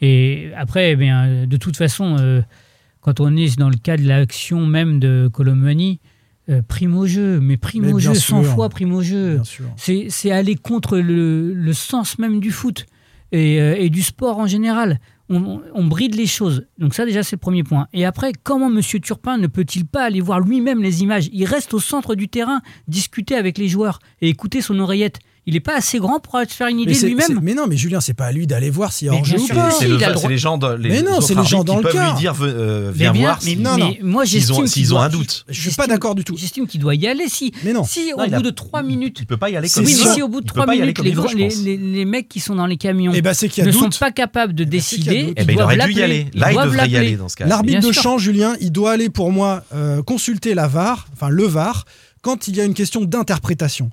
Et 0.05 0.49
après, 0.57 0.91
eh 0.91 0.95
bien, 0.97 1.45
de 1.45 1.55
toute 1.57 1.77
façon, 1.77 2.17
euh, 2.19 2.41
quand 2.99 3.21
on 3.21 3.35
est 3.37 3.57
dans 3.57 3.69
le 3.69 3.77
cas 3.77 3.95
de 3.95 4.03
l'action 4.05 4.65
même 4.65 4.99
de 4.99 5.29
Colomani, 5.31 6.01
euh, 6.49 6.61
prime 6.61 6.97
au 6.97 7.05
jeu, 7.07 7.39
mais 7.39 7.55
prime 7.55 7.85
Mais 7.85 7.93
au 7.93 7.99
jeu, 7.99 8.13
100 8.13 8.43
sûr. 8.43 8.53
fois 8.53 8.67
prime 8.67 8.93
au 8.93 9.01
jeu. 9.01 9.41
C'est 9.77 10.31
aller 10.31 10.55
contre 10.55 10.97
le, 10.97 11.53
le 11.53 11.73
sens 11.73 12.19
même 12.19 12.41
du 12.41 12.51
foot 12.51 12.85
et, 13.31 13.61
euh, 13.61 13.75
et 13.77 13.89
du 13.89 14.01
sport 14.01 14.39
en 14.39 14.45
général. 14.47 14.99
On, 15.29 15.37
on- 15.41 15.61
on 15.73 15.85
bride 15.85 16.15
les 16.15 16.27
choses. 16.27 16.65
Donc 16.77 16.93
ça 16.95 17.05
déjà 17.05 17.23
c'est 17.23 17.37
le 17.37 17.39
premier 17.39 17.63
point. 17.63 17.87
Et 17.93 18.03
après, 18.03 18.33
comment 18.43 18.67
M. 18.69 18.81
Turpin 19.01 19.37
ne 19.37 19.47
peut-il 19.47 19.85
pas 19.85 20.03
aller 20.03 20.19
voir 20.19 20.41
lui-même 20.41 20.83
les 20.83 21.01
images? 21.01 21.29
Il 21.31 21.45
reste 21.45 21.73
au 21.73 21.79
centre 21.79 22.13
du 22.15 22.27
terrain, 22.27 22.59
discuter 22.89 23.35
avec 23.35 23.57
les 23.57 23.69
joueurs 23.69 23.99
et 24.21 24.27
écouter 24.27 24.59
son 24.59 24.77
oreillette. 24.79 25.19
Il 25.45 25.55
n'est 25.55 25.59
pas 25.59 25.75
assez 25.75 25.99
grand 25.99 26.21
pour 26.21 26.39
se 26.39 26.45
faire 26.55 26.67
une 26.67 26.77
Mais, 26.77 26.83
idée 26.83 26.93
de 27.01 27.05
lui-même. 27.07 27.39
mais 27.43 27.53
non, 27.53 27.67
mais 27.67 27.75
Julien, 27.75 27.99
c'est 27.99 28.13
pas 28.13 28.27
à 28.27 28.31
lui 28.31 28.47
d'aller 28.47 28.69
voir 28.69 28.93
s'il 28.93 29.07
y 29.07 29.09
a 29.09 29.11
Mais 29.11 29.17
hors-jeu 29.19 29.35
bien 29.35 29.43
ou 29.45 29.47
pas. 29.49 29.71
C'est 29.71 29.85
si, 29.85 29.91
le- 29.91 30.29
les 30.29 30.37
gens, 30.37 30.57
dans- 30.57 30.75
les, 30.77 30.87
Mais 30.89 31.01
non, 31.01 31.17
autres 31.17 31.27
c'est 31.27 31.35
les 31.35 31.43
gens 31.43 31.65
dans 31.65 31.77
qui 31.79 31.83
le 31.83 31.89
peuvent 31.89 32.01
lui 32.13 32.17
dire 32.17 32.33
euh, 32.41 32.91
Mais 32.93 32.97
viens 32.99 33.11
bien, 33.11 33.21
voir 33.23 33.39
mais, 33.43 33.49
s'ils 33.49 33.61
non, 33.61 33.77
non. 33.77 33.89
mais 33.89 33.99
moi 34.01 34.23
j'estime 34.23 34.67
s'ils 34.67 34.93
ont 34.93 34.99
un 35.01 35.09
doute. 35.09 35.43
Je 35.49 35.59
suis 35.59 35.71
pas 35.75 35.85
d'accord 35.87 36.15
du 36.15 36.23
tout. 36.23 36.37
J'estime 36.37 36.65
qu'il 36.65 36.79
doit 36.79 36.95
y 36.95 37.07
aller. 37.07 37.25
Si, 37.27 37.51
Mais 37.65 37.73
non. 37.73 37.83
si 37.83 38.13
au 38.13 38.17
Non, 38.19 38.27
bout 38.27 38.35
a- 38.35 38.39
de 38.39 38.49
3 38.51 38.83
minutes, 38.83 39.17
Il 39.19 39.25
peut 39.25 39.35
pas 39.35 39.49
y 39.49 39.57
aller 39.57 39.67
C'est 39.67 39.81
comme 39.81 39.85
oui, 39.85 39.93
ça. 39.93 40.07
mais 40.07 40.13
si 40.15 40.21
au 40.21 40.29
bout 40.29 40.39
de 40.39 40.45
Il 40.45 40.47
peut 40.47 40.53
3 40.53 40.65
pas 40.65 40.75
y 40.75 40.81
aller 40.81 40.93
minutes, 40.97 41.35
les, 41.35 42.01
je 42.01 42.05
mecs 42.05 42.29
qui 42.29 42.39
sont 42.39 42.55
dans 42.55 42.65
les 42.65 42.77
camions 42.77 43.11
Eh 43.13 43.21
ben, 43.21 43.31
ne 43.31 43.71
sont 43.71 43.89
pas 43.99 44.11
capables 44.11 44.53
de 44.53 44.63
ben, 44.63 44.69
y 44.69 44.77
a 44.77 44.79
décider. 44.79 45.33
Eh 45.35 45.41
ils 45.41 45.45
ben, 45.45 45.51
il 45.51 45.55
doivent 45.55 45.65
aurait 45.65 45.75
dû 45.75 45.91
y 45.91 45.95
l'appeler. 45.95 46.03
aller. 46.03 46.27
Ils 46.33 46.39
Là, 46.39 46.51
il 46.53 46.55
devrait 46.57 46.73
y 46.73 46.77
l'appeler. 46.77 46.97
aller 46.97 47.15
dans 47.17 47.27
ce 47.27 47.35
cas. 47.35 47.45
L'arbitre 47.47 47.85
de 47.85 47.91
champ, 47.91 48.17
Julien, 48.17 48.55
il 48.61 48.71
doit 48.71 48.93
aller 48.93 49.09
pour 49.09 49.31
moi 49.33 49.63
euh, 49.75 50.01
consulter 50.03 50.53
la 50.53 50.67
VAR, 50.69 51.05
enfin 51.11 51.27
le 51.27 51.43
VAR, 51.43 51.83
quand 52.21 52.47
il 52.47 52.55
y 52.55 52.61
a 52.61 52.63
une 52.63 52.73
question 52.73 53.01
d'interprétation. 53.03 53.89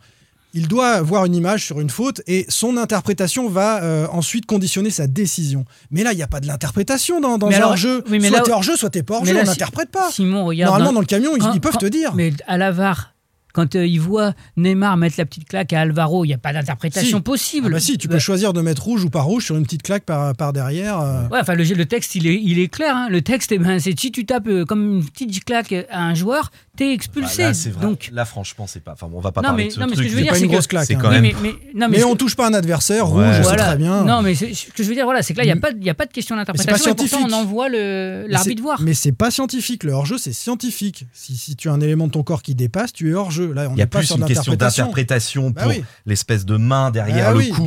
Il 0.52 0.66
doit 0.68 1.00
voir 1.02 1.24
une 1.26 1.34
image 1.36 1.64
sur 1.64 1.80
une 1.80 1.90
faute 1.90 2.22
et 2.26 2.44
son 2.48 2.76
interprétation 2.76 3.48
va 3.48 3.82
euh, 3.84 4.06
ensuite 4.10 4.46
conditionner 4.46 4.90
sa 4.90 5.06
décision. 5.06 5.64
Mais 5.92 6.02
là, 6.02 6.12
il 6.12 6.16
n'y 6.16 6.22
a 6.22 6.26
pas 6.26 6.40
de 6.40 6.46
l'interprétation 6.46 7.20
dans, 7.20 7.38
dans 7.38 7.46
Mais 7.48 7.54
un 7.54 7.58
alors- 7.58 7.70
hors-jeu. 7.70 8.02
oui, 8.10 8.18
mais 8.18 8.28
soit 8.28 8.40
t'es 8.40 8.50
hors-jeu, 8.52 8.76
soit 8.76 8.90
t'es 8.90 9.02
pas 9.04 9.14
Mais 9.14 9.18
hors-jeu. 9.30 9.34
là, 9.34 9.40
On 9.42 9.44
si- 9.44 9.50
n'interprète 9.50 9.90
pas. 9.90 10.10
Simon, 10.10 10.44
regarde. 10.46 10.70
Normalement, 10.70 10.90
dans- 10.90 10.94
dans 10.94 11.00
le 11.00 11.06
camion, 11.06 11.36
ils, 11.36 11.40
quand- 11.42 11.52
ils 11.52 11.60
peuvent 11.60 11.72
quand- 11.74 11.78
te 11.78 11.86
dire. 11.86 12.14
Mais 12.14 12.32
à 12.48 12.56
la 12.58 12.72
VAR, 12.72 13.14
quand 13.52 13.74
euh, 13.76 13.86
ils 13.86 14.00
voient 14.00 14.34
Neymar 14.56 14.96
mettre 14.96 15.16
la 15.18 15.24
petite 15.26 15.48
claque 15.48 15.72
à 15.72 15.80
Alvaro, 15.80 16.24
il 16.24 16.28
n'y 16.28 16.34
a 16.34 16.38
pas 16.38 16.52
d'interprétation 16.52 17.18
Si. 17.18 17.22
possible. 17.22 17.66
Ah 17.68 17.72
bah 17.74 17.80
si, 17.80 17.98
tu 17.98 18.08
peux 18.08 18.14
Bah, 18.14 18.18
choisir 18.20 18.52
de 18.52 18.60
mettre 18.60 18.82
rouge 18.84 19.04
ou 19.04 19.10
pas 19.10 19.22
rouge 19.22 19.44
sur 19.44 19.56
une 19.56 19.64
petite 19.64 19.82
claque 19.82 20.04
par, 20.04 20.34
par 20.36 20.52
derrière. 20.52 21.00
euh. 21.00 21.28
Ouais, 21.28 21.38
enfin, 21.40 21.54
le, 21.54 21.64
le 21.64 21.86
texte, 21.86 22.14
il 22.14 22.26
est, 22.26 22.40
il 22.42 22.58
est 22.58 22.68
clair. 22.68 22.94
hein. 22.96 23.08
Le 23.10 23.22
texte, 23.22 23.52
eh 23.52 23.58
ben, 23.58 23.78
c'est 23.78 23.98
si 23.98 24.10
tu 24.12 24.24
tapes 24.26 24.46
euh, 24.48 24.64
comme 24.64 24.96
une 24.98 25.04
petite 25.04 25.44
claque 25.44 25.72
à 25.90 26.02
un 26.02 26.14
joueur, 26.14 26.50
t'es 26.76 26.92
expulsé. 26.92 27.42
Bah, 27.42 27.48
là, 27.48 27.54
c'est 27.54 27.70
vrai. 27.70 27.82
Donc, 27.86 28.10
là, 28.12 28.24
franchement, 28.24 28.66
c'est 28.66 28.82
pas. 28.82 28.92
Enfin, 28.92 29.08
on 29.12 29.20
va 29.20 29.32
pas 29.32 29.40
Non, 29.42 29.48
parler 29.48 29.64
mais- 29.64 29.68
de 29.70 29.74
ce 29.74 29.80
non, 29.80 29.86
mais 29.88 29.96
ce 29.96 30.00
que 30.02 30.08
je 30.08 30.12
veux 30.12 30.16
C'est 30.16 30.22
dire, 30.22 30.32
pas 30.32 30.38
c'est 30.38 30.44
une 30.44 30.48
que- 30.50 30.54
grosse 30.54 30.66
claque. 30.66 30.90
hein. 30.90 30.98
quand 31.00 31.08
Oui, 31.08 31.20
même- 31.20 31.22
mais, 31.22 31.34
mais- 31.42 31.50
non, 31.74 31.88
mais 31.88 31.96
Mais 31.96 31.98
ce 32.00 32.04
on 32.04 32.16
touche 32.16 32.36
pas 32.36 32.46
un 32.48 32.54
adversaire, 32.54 33.12
Ouais. 33.12 33.26
rouge, 33.26 33.34
c'est 33.36 33.42
Voilà. 33.42 33.64
très 33.66 33.76
bien. 33.76 34.04
Non, 34.04 34.22
mais 34.22 34.34
c'est- 34.34 34.54
ce 34.54 34.66
que 34.72 34.82
je 34.82 34.88
veux 34.88 34.94
dire, 34.94 35.04
voilà, 35.04 35.22
c'est 35.22 35.32
que 35.34 35.38
là, 35.38 35.44
il 35.44 35.48
n'y 35.48 35.52
a, 35.52 35.56
pas- 35.56 35.70
il 35.76 35.84
y 35.84 35.90
a 35.90 35.94
pas 35.94 36.06
de 36.06 36.12
question 36.12 36.36
d'interprétation. 36.36 36.92
Et 36.92 36.94
pourtant, 36.94 37.26
on 37.28 37.32
envoie 37.32 37.68
l'arbitre 37.68 38.62
voir. 38.62 38.80
Mais 38.82 38.94
c'est 38.94 39.12
pas 39.12 39.30
scientifique. 39.30 39.84
Le 39.84 39.92
hors-jeu, 39.92 40.18
c'est 40.18 40.32
scientifique. 40.32 41.06
Si, 41.12 41.36
si 41.36 41.56
tu 41.56 41.68
as 41.68 41.72
un 41.72 41.80
élément 41.80 42.06
de 42.06 42.12
ton 42.12 42.22
corps 42.22 42.42
qui 42.42 42.54
dépasse, 42.54 42.92
tu 42.92 43.10
es 43.10 43.14
hors-jeu. 43.14 43.39
Là, 43.46 43.68
on 43.70 43.74
Il 43.74 43.78
y 43.78 43.82
a 43.82 43.86
plus 43.86 44.10
une 44.10 44.24
question 44.24 44.54
d'interprétation 44.54 45.50
Bah 45.50 45.62
pour 45.62 45.70
oui. 45.70 45.84
l'espèce 46.06 46.44
de 46.46 46.56
main 46.56 46.90
derrière 46.90 47.28
Ah 47.28 47.32
le 47.32 47.38
oui, 47.38 47.50
cou 47.50 47.66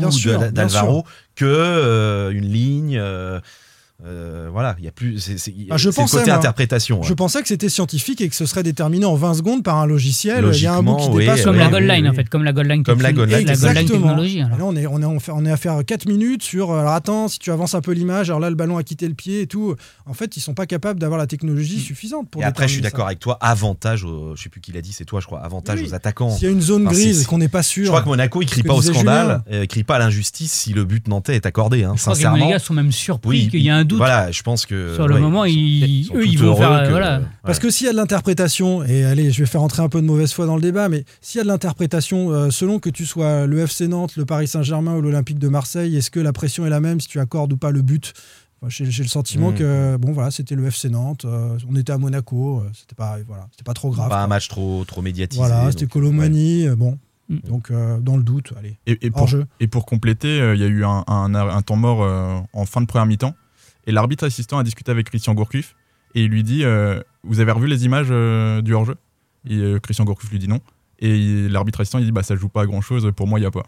d'Alvaro 0.52 1.06
que 1.36 1.46
euh, 1.46 2.32
une 2.32 2.46
ligne. 2.46 2.98
euh, 2.98 3.40
euh, 4.06 4.50
voilà, 4.52 4.76
il 4.80 4.84
y 4.86 4.88
a 4.88 4.92
plus. 4.92 5.20
C'est 5.20 5.54
Ah, 5.70 5.76
le 5.78 5.92
pensais, 5.92 6.18
côté 6.18 6.30
moi. 6.30 6.38
interprétation. 6.40 7.00
ouais. 7.02 7.08
Je 7.08 7.14
pensais 7.14 7.42
que 7.42 7.48
c'était 7.48 7.70
scientifique 7.70 8.20
et 8.22 8.28
que 8.28 8.36
ce 8.36 8.46
serait 8.46 8.64
déterminé 8.64 9.06
en 9.06 9.16
20 9.16 9.36
secondes 9.36 9.64
par 9.64 9.78
un 9.78 9.86
logiciel. 9.86 10.44
Il 10.54 10.62
y 10.62 10.66
a 10.68 10.74
un 10.74 10.84
bout 10.84 10.96
qui 10.96 11.08
Logiquement, 11.08 11.16
oui, 11.16 11.24
dépasse. 11.26 11.44
Comme 11.44 11.54
oui, 11.56 11.62
la 11.62 11.70
goal 11.70 11.84
line, 11.88 12.04
oui. 12.04 12.10
en 12.10 12.14
fait, 12.14 12.28
comme 12.30 12.44
la 12.44 12.52
goal 12.54 12.68
line. 12.68 12.84
Comme 12.84 13.02
la 13.02 13.14
goal 13.14 13.30
line, 13.30 13.48
la 13.48 13.74
line 13.74 13.88
technologie. 13.88 14.42
alors. 14.42 14.58
Là, 14.58 14.66
on 14.66 14.76
est, 14.76 14.88
on, 14.88 15.02
est, 15.02 15.06
on, 15.06 15.20
fait- 15.20 15.32
on 15.34 15.46
est 15.46 15.52
à 15.52 15.58
faire 15.58 15.86
4 15.86 16.08
minutes 16.08 16.44
sur. 16.44 16.74
Alors 16.74 16.92
attends, 16.94 17.28
si 17.30 17.40
tu 17.40 17.52
avances 17.52 17.76
un 17.76 17.82
peu 17.82 17.92
l'image, 17.94 18.30
alors 18.30 18.40
là, 18.42 18.50
le 18.50 18.56
ballon 18.58 18.78
a 18.78 18.84
quitté 18.84 19.08
le 19.08 19.14
pied 19.14 19.42
et 19.42 19.48
tout. 19.48 19.76
En 20.06 20.14
fait, 20.14 20.36
ils 20.36 20.42
sont 20.42 20.54
pas 20.54 20.66
capables 20.66 21.00
d'avoir 21.00 21.18
la 21.20 21.28
technologie 21.28 21.80
suffisante 21.80 22.30
pour 22.30 22.42
Et 22.42 22.46
après, 22.46 22.68
je 22.68 22.74
suis 22.74 22.82
d'accord 22.82 23.06
avec 23.06 23.20
toi. 23.20 23.38
Avantage, 23.42 24.04
aux- 24.04 24.36
je 24.36 24.42
sais 24.44 24.50
plus 24.50 24.60
qui 24.60 24.72
l'a 24.74 24.82
dit, 24.82 24.92
c'est 24.92 25.06
toi, 25.06 25.22
je 25.22 25.28
crois. 25.28 25.40
Avantage 25.40 25.80
Oui. 25.82 25.88
aux 25.90 25.94
attaquants. 25.94 26.32
S'il 26.32 26.44
y 26.44 26.48
a 26.48 26.52
une 26.54 26.62
zone 26.62 26.88
Enfin, 26.88 26.94
grise 26.96 27.26
qu'on 27.26 27.38
n'est 27.38 27.48
pas 27.48 27.64
sûr. 27.64 27.86
Je 27.86 27.90
crois 27.90 28.02
que 28.02 28.10
Monaco, 28.10 28.42
il 28.42 28.48
crie 28.48 28.64
pas 28.64 28.74
au 28.74 28.82
scandale, 28.82 29.44
euh, 29.52 29.62
il 29.64 29.68
crie 29.68 29.84
pas 29.86 29.96
à 29.96 30.00
l'injustice 30.00 30.52
si 30.52 30.74
le 30.74 30.84
but 30.84 31.08
nantais 31.08 31.36
est 31.36 31.46
accordé. 31.46 31.84
Hein, 31.84 31.90
que 31.92 31.94
les 31.94 32.00
sincèrement. 32.00 32.50
gars 32.50 32.60
sont 32.60 32.74
même 32.74 32.92
surpris 32.92 33.48
qu'il 33.50 33.62
y 33.62 33.70
a 33.70 33.83
un 33.84 33.86
doute. 33.86 33.98
Voilà, 34.00 34.32
je 34.32 34.42
pense 34.42 34.66
que. 34.66 34.94
Sur 34.96 35.08
le 35.08 35.16
ouais, 35.16 35.22
moment, 35.22 35.46
ils- 35.46 36.10
eux, 36.16 36.26
ils 36.26 36.38
vont 36.40 36.48
heureux 36.48 36.58
faire, 36.58 36.72
euh, 36.72 36.86
que- 36.86 36.90
voilà. 36.90 37.22
Parce 37.44 37.60
que 37.60 37.70
s'il 37.70 37.86
y 37.86 37.90
a 37.90 37.94
de 37.94 37.98
l'interprétation, 37.98 38.84
et 38.84 39.04
allez, 39.06 39.32
je 39.32 39.40
vais 39.42 39.46
faire 39.46 39.62
entrer 39.62 39.82
un 39.84 39.90
peu 39.90 40.02
de 40.02 40.06
mauvaise 40.08 40.34
foi 40.34 40.46
dans 40.46 40.56
le 40.56 40.62
débat, 40.62 40.90
mais 40.90 41.06
s'il 41.22 41.38
y 41.38 41.42
a 41.42 41.44
de 41.44 41.50
l'interprétation, 41.50 42.32
euh, 42.32 42.50
selon 42.50 42.80
que 42.80 42.90
tu 42.90 43.06
sois 43.06 43.46
le 43.46 43.60
FC 43.60 43.88
Nantes, 43.88 44.16
le 44.18 44.26
Paris 44.26 44.48
Saint-Germain 44.48 44.96
ou 44.96 45.02
l'Olympique 45.02 45.40
de 45.40 45.48
Marseille, 45.50 45.96
est-ce 45.98 46.10
que 46.12 46.20
la 46.20 46.34
pression 46.34 46.66
est 46.66 46.70
la 46.70 46.80
même 46.80 47.00
si 47.00 47.08
tu 47.08 47.20
accordes 47.20 47.54
ou 47.54 47.58
pas 47.58 47.72
le 47.72 47.82
but? 47.82 48.14
J'ai 48.70 48.86
le 48.86 49.10
sentiment 49.10 49.52
Mm. 49.52 49.56
que 49.56 49.98
bon 49.98 50.14
voilà, 50.14 50.32
c'était 50.32 50.56
le 50.56 50.66
FC 50.68 50.88
Nantes, 50.90 51.26
euh, 51.26 51.58
on 51.70 51.76
était 51.76 51.92
à 51.92 51.98
Monaco, 51.98 52.60
euh, 52.60 52.70
c'était 52.74 52.96
pas 52.96 53.18
voilà, 53.28 53.48
c'était 53.52 53.66
pas 53.66 53.74
trop 53.74 53.90
grave. 53.92 54.08
Pas 54.08 54.24
un 54.24 54.28
match 54.28 54.48
trop, 54.48 54.86
trop 54.86 55.02
médiatisé. 55.02 55.38
Voilà, 55.38 55.70
c'était 55.70 55.86
Colomani, 55.88 56.66
euh, 56.68 56.76
bon, 56.78 56.98
Mm. 57.28 57.38
donc 57.50 57.72
euh, 57.72 58.00
dans 58.00 58.16
le 58.16 58.24
doute, 58.24 58.54
allez, 58.58 58.78
Et, 58.88 58.98
et 59.06 59.12
pour, 59.12 59.24
hors 59.24 59.28
jeu. 59.28 59.46
et 59.60 59.68
pour 59.68 59.86
compléter, 59.86 60.40
euh, 60.40 60.56
il 60.56 60.62
y 60.62 60.64
a 60.64 60.68
eu 60.68 60.86
un, 60.86 61.04
un- 61.08 61.36
un 61.36 61.62
temps 61.62 61.76
mort 61.76 62.04
euh, 62.04 62.40
en 62.54 62.66
fin 62.66 62.80
de 62.80 62.86
première 62.86 63.06
mi-temps. 63.06 63.34
Et 63.88 63.92
l'arbitre 63.92 64.26
assistant 64.26 64.58
a 64.58 64.64
discuté 64.64 64.92
avec 64.92 65.10
Christian 65.10 65.34
Gourcuff. 65.34 65.76
Et 66.16 66.24
il 66.24 66.30
lui 66.30 66.44
dit 66.44 66.64
euh, 66.64 67.02
Vous 67.24 67.40
avez 67.40 67.52
revu 67.52 67.68
les 67.68 67.86
images 67.86 68.08
euh, 68.12 68.62
du 68.62 68.74
hors-jeu? 68.74 68.96
Et 69.50 69.58
euh, 69.58 69.80
Christian 69.80 70.06
Gourcuff 70.06 70.30
lui 70.32 70.40
dit 70.40 70.48
non. 70.48 70.60
Et 71.00 71.48
l'arbitre 71.50 71.82
assistant 71.82 72.00
il 72.00 72.06
dit 72.06 72.12
bah, 72.12 72.24
Ça 72.24 72.36
joue 72.36 72.50
pas 72.50 72.62
à 72.62 72.66
grand 72.66 72.82
chose, 72.82 73.12
pour 73.16 73.28
moi, 73.28 73.40
il 73.40 73.44
y 73.44 73.46
a 73.46 73.52
pas. 73.52 73.64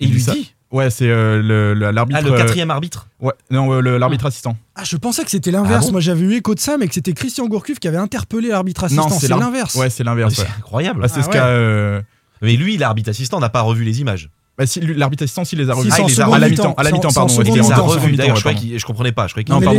Et 0.00 0.06
il 0.06 0.12
lui 0.12 0.20
ça. 0.20 0.32
dit? 0.32 0.54
Ouais, 0.70 0.88
c'est 0.88 1.08
euh, 1.10 1.74
l'arbitre. 1.92 2.20
Ah, 2.22 2.26
le 2.26 2.32
euh, 2.32 2.36
quatrième 2.38 2.70
arbitre? 2.70 3.08
ouais, 3.20 3.32
non, 3.50 3.72
euh, 3.72 3.80
le- 3.80 3.98
l'arbitre 3.98 4.26
assistant. 4.26 4.56
Ah, 4.76 4.84
je 4.84 4.96
pensais 4.96 5.24
que 5.24 5.30
c'était 5.30 5.50
l'inverse. 5.50 5.82
Ah 5.82 5.86
bon 5.88 5.92
Moi, 5.92 6.00
j'avais 6.00 6.22
eu 6.22 6.34
écho 6.34 6.54
de 6.54 6.60
ça, 6.60 6.78
mais 6.78 6.86
que 6.86 6.94
c'était 6.94 7.12
Christian 7.12 7.48
Gourcuff 7.48 7.80
qui 7.80 7.88
avait 7.88 7.96
interpellé 7.98 8.48
l'arbitre 8.48 8.84
assistant. 8.84 9.08
Non, 9.10 9.18
c'est 9.18 9.26
l'inverse. 9.28 9.74
Ouais, 9.74 9.90
c'est 9.90 10.04
l'inverse. 10.04 10.34
C'est 10.34 10.42
ouais. 10.42 10.48
incroyable. 10.58 11.00
Bah, 11.00 11.08
c'est 11.08 11.18
Ah 11.18 11.22
ce 11.24 11.26
ouais. 11.28 11.32
qu'a. 11.34 11.46
euh, 11.48 12.00
Mais 12.40 12.54
lui, 12.56 12.76
l'arbitre 12.78 13.10
assistant 13.10 13.40
n'a 13.40 13.48
pas 13.50 13.62
revu 13.62 13.82
les 13.84 14.00
images. 14.00 14.30
Bah, 14.60 14.66
si, 14.66 14.78
l'arbitre 14.80 15.22
assistant, 15.22 15.42
s'il 15.46 15.58
les 15.58 15.70
a 15.70 15.74
revus. 15.74 15.88
Ah, 15.90 15.96
il 16.02 16.06
les 16.08 16.20
a- 16.20 16.26
à 16.26 16.38
la 16.38 16.48
mi-temps. 16.50 16.74
à 16.74 16.82
la 16.82 16.92
mi-temps, 16.92 17.08
pardon. 17.14 17.42
Il 17.42 17.54
les 17.54 17.72
a 17.72 17.76
revus. 17.78 18.14
D'ailleurs, 18.14 18.36
je, 18.36 18.84
comprenais 18.84 19.10
pas. 19.10 19.26
Je 19.26 19.32
croyais 19.32 19.46
Non, 19.48 19.58
mi-temps, 19.58 19.70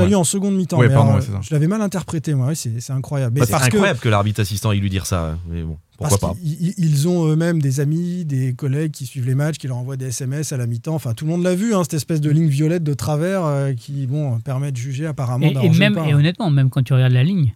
a 0.00 0.06
lieu 0.06 0.16
en 0.16 0.24
seconde 0.24 0.56
mi-temps. 0.56 0.78
Ouais, 0.78 0.88
mais 0.88 0.94
pardon, 0.94 1.10
alors, 1.10 1.20
ouais, 1.20 1.26
c'est 1.26 1.32
ça. 1.32 1.40
Je 1.42 1.52
l'avais 1.52 1.66
mal 1.66 1.82
interprété, 1.82 2.32
moi. 2.32 2.46
Ouais, 2.46 2.54
c'est 2.54 2.90
incroyable. 2.90 3.34
Mais 3.34 3.40
Bah, 3.40 3.46
c'est 3.46 3.52
parce 3.52 3.68
que- 3.68 3.76
incroyable 3.76 4.00
que, 4.00 4.08
l'arbitre 4.08 4.40
assistant 4.40 4.72
il 4.72 4.80
lui 4.80 4.88
dire 4.88 5.04
ça. 5.04 5.36
Mais 5.50 5.62
bon, 5.62 5.76
pourquoi 5.98 6.16
Parce 6.16 6.32
pas 6.34 6.40
ils- 6.42 7.06
ont 7.06 7.26
eux-mêmes 7.26 7.60
des 7.60 7.80
amis, 7.80 8.24
des 8.24 8.54
collègues 8.54 8.92
qui 8.92 9.04
suivent 9.04 9.26
les 9.26 9.34
matchs, 9.34 9.58
qui 9.58 9.68
leur 9.68 9.76
envoient 9.76 9.98
des 9.98 10.06
SMS 10.06 10.52
à 10.52 10.56
la 10.56 10.66
mi-temps. 10.66 10.94
Enfin, 10.94 11.12
tout 11.12 11.26
le 11.26 11.30
monde 11.32 11.42
l'a 11.42 11.54
vu, 11.54 11.74
hein, 11.74 11.82
cette 11.82 11.92
espèce 11.94 12.22
de 12.22 12.30
ligne 12.30 12.48
violette 12.48 12.82
de 12.82 12.94
travers 12.94 13.44
euh, 13.44 13.74
qui 13.74 14.06
bon, 14.06 14.38
permet 14.40 14.72
de 14.72 14.78
juger 14.78 15.04
apparemment. 15.04 15.44
Et, 15.46 15.50
et 15.50 15.52
d'arranger 15.54 15.78
même, 15.78 15.92
le 15.94 16.00
pas, 16.00 16.08
et 16.08 16.12
hein. 16.12 16.16
honnêtement, 16.16 16.50
même 16.50 16.70
quand 16.70 16.82
tu 16.82 16.94
regardes 16.94 17.12
la 17.12 17.24
ligne, 17.24 17.52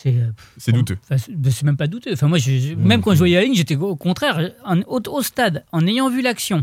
c'est. 0.00 0.14
euh, 0.14 0.72
douteux. 0.72 0.96
Enfin, 1.10 1.16
c'est 1.50 1.62
même 1.64 1.76
pas 1.76 1.86
douteux. 1.88 2.12
Enfin, 2.12 2.28
moi, 2.28 2.38
je- 2.38 2.58
je- 2.58 2.74
même 2.74 3.00
quand 3.02 3.12
je 3.12 3.18
voyais 3.18 3.36
la 3.36 3.42
ligne, 3.44 3.54
j'étais 3.54 3.76
au 3.76 3.96
contraire, 3.96 4.52
en- 4.64 4.80
au, 4.82 5.00
au 5.08 5.22
stade, 5.22 5.64
en 5.72 5.86
ayant 5.86 6.08
vu 6.08 6.22
l'action, 6.22 6.62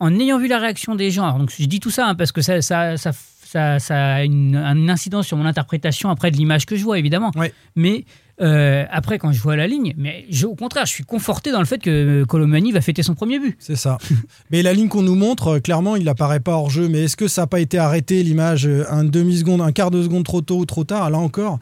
en 0.00 0.14
ayant 0.18 0.38
vu 0.38 0.48
la 0.48 0.58
réaction 0.58 0.94
des 0.94 1.10
gens. 1.10 1.24
Alors, 1.24 1.38
donc, 1.38 1.50
je 1.56 1.64
dis 1.64 1.80
tout 1.80 1.90
ça 1.90 2.08
hein, 2.08 2.14
parce 2.14 2.32
que 2.32 2.42
ça, 2.42 2.60
ça, 2.60 2.96
ça, 2.98 3.12
ça, 3.44 3.78
ça 3.78 4.14
a 4.16 4.24
une, 4.24 4.56
une 4.56 4.90
incidence 4.90 5.26
sur 5.26 5.36
mon 5.36 5.46
interprétation 5.46 6.10
après 6.10 6.30
de 6.30 6.36
l'image 6.36 6.66
que 6.66 6.76
je 6.76 6.84
vois, 6.84 6.98
évidemment. 6.98 7.30
Ouais. 7.36 7.52
Mais 7.76 8.04
euh, 8.42 8.84
après, 8.90 9.18
quand 9.18 9.32
je 9.32 9.40
vois 9.40 9.56
la 9.56 9.66
ligne, 9.66 9.94
mais 9.96 10.26
je- 10.28 10.44
au 10.46 10.54
contraire, 10.54 10.84
je 10.84 10.92
suis 10.92 11.04
conforté 11.04 11.52
dans 11.52 11.60
le 11.60 11.64
fait 11.64 11.78
que 11.78 12.24
Colomani 12.24 12.70
va 12.72 12.82
fêter 12.82 13.02
son 13.02 13.14
premier 13.14 13.38
but. 13.38 13.56
C'est 13.58 13.76
ça. 13.76 13.96
Mais 14.50 14.60
la 14.62 14.74
ligne 14.74 14.88
qu'on 14.88 15.00
nous 15.02 15.14
montre, 15.14 15.48
euh, 15.56 15.60
clairement, 15.60 15.96
il 15.96 16.04
n'apparaît 16.04 16.40
pas 16.40 16.52
hors 16.52 16.68
jeu. 16.68 16.86
Mais 16.90 17.04
est-ce 17.04 17.16
que 17.16 17.28
ça 17.28 17.42
n'a 17.42 17.46
pas 17.46 17.60
été 17.60 17.78
arrêté, 17.78 18.22
l'image, 18.22 18.66
euh, 18.66 18.84
un 18.90 19.04
demi-seconde, 19.04 19.62
un 19.62 19.72
quart 19.72 19.90
de 19.90 20.02
seconde 20.02 20.24
trop 20.24 20.42
tôt 20.42 20.58
ou 20.58 20.66
trop 20.66 20.84
tard? 20.84 21.08
Là 21.08 21.16
encore, 21.16 21.58